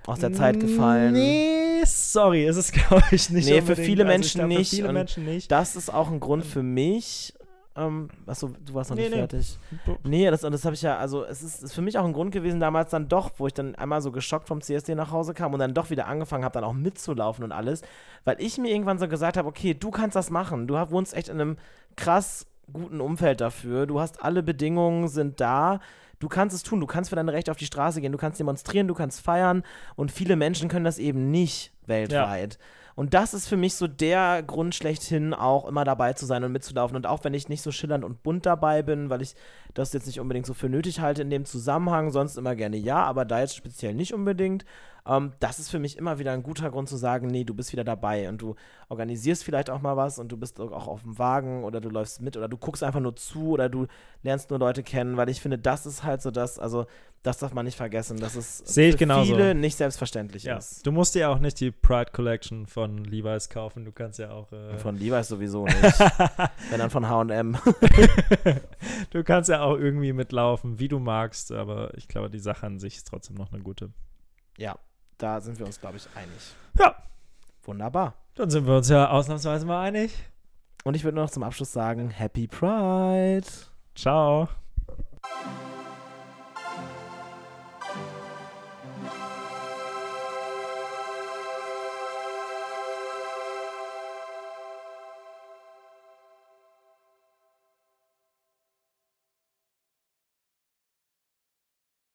[0.06, 1.14] Aus der Zeit gefallen.
[1.14, 3.48] Nee, sorry, ist es glaube ich nicht.
[3.48, 5.50] Nee, für viele Also Menschen glaub, nicht Für viele Menschen nicht.
[5.50, 7.34] Das ist auch ein Grund für mich.
[7.76, 9.18] Ähm, achso, du warst noch Nee, nicht nee.
[9.18, 9.58] fertig.
[10.02, 12.12] Nee, das, und das habe ich ja, also es ist, ist für mich auch ein
[12.12, 15.34] Grund gewesen damals dann doch, wo ich dann einmal so geschockt vom CSD nach Hause
[15.34, 17.82] kam und dann doch wieder angefangen habe, dann auch mitzulaufen und alles,
[18.24, 21.28] weil ich mir irgendwann so gesagt habe, okay, du kannst das machen, du wohnst echt
[21.28, 21.56] in einem
[21.96, 25.80] krass guten Umfeld dafür, du hast alle Bedingungen sind da,
[26.18, 28.40] du kannst es tun, du kannst für deine Rechte auf die Straße gehen, du kannst
[28.40, 29.62] demonstrieren, du kannst feiern.
[29.96, 32.58] Und viele Menschen können das eben nicht weltweit.
[32.96, 36.52] Und das ist für mich so der Grund schlechthin, auch immer dabei zu sein und
[36.52, 36.96] mitzulaufen.
[36.96, 39.34] Und auch wenn ich nicht so schillernd und bunt dabei bin, weil ich
[39.74, 43.04] das jetzt nicht unbedingt so für nötig halte in dem Zusammenhang, sonst immer gerne ja,
[43.04, 44.64] aber da jetzt speziell nicht unbedingt.
[45.06, 47.72] Ähm, das ist für mich immer wieder ein guter Grund zu sagen, nee, du bist
[47.72, 48.54] wieder dabei und du
[48.88, 52.22] organisierst vielleicht auch mal was und du bist auch auf dem Wagen oder du läufst
[52.22, 53.86] mit oder du guckst einfach nur zu oder du
[54.22, 56.86] lernst nur Leute kennen, weil ich finde, das ist halt so das, also
[57.26, 59.24] das darf man nicht vergessen, dass es Sehe ich für genauso.
[59.34, 60.58] viele nicht selbstverständlich Ja.
[60.58, 60.86] ist.
[60.86, 63.84] Du musst dir auch nicht die Pride Collection von Levi's kaufen.
[63.84, 64.52] Du kannst ja auch.
[64.52, 65.82] Äh, Von Levi's sowieso nicht.
[66.70, 67.56] Wenn dann von H&M.
[69.10, 71.50] du kannst ja auch irgendwie mitlaufen, wie du magst.
[71.52, 73.90] Aber ich glaube, die Sache an sich ist trotzdem noch eine gute.
[74.56, 74.78] Ja,
[75.18, 76.54] da sind wir uns, glaube ich, einig.
[76.78, 76.94] Ja.
[77.64, 78.14] Wunderbar.
[78.36, 80.12] Dann sind wir uns ja ausnahmsweise mal einig.
[80.84, 83.46] Und ich würde nur noch zum Abschluss sagen, Happy Pride.
[83.96, 84.48] Ciao.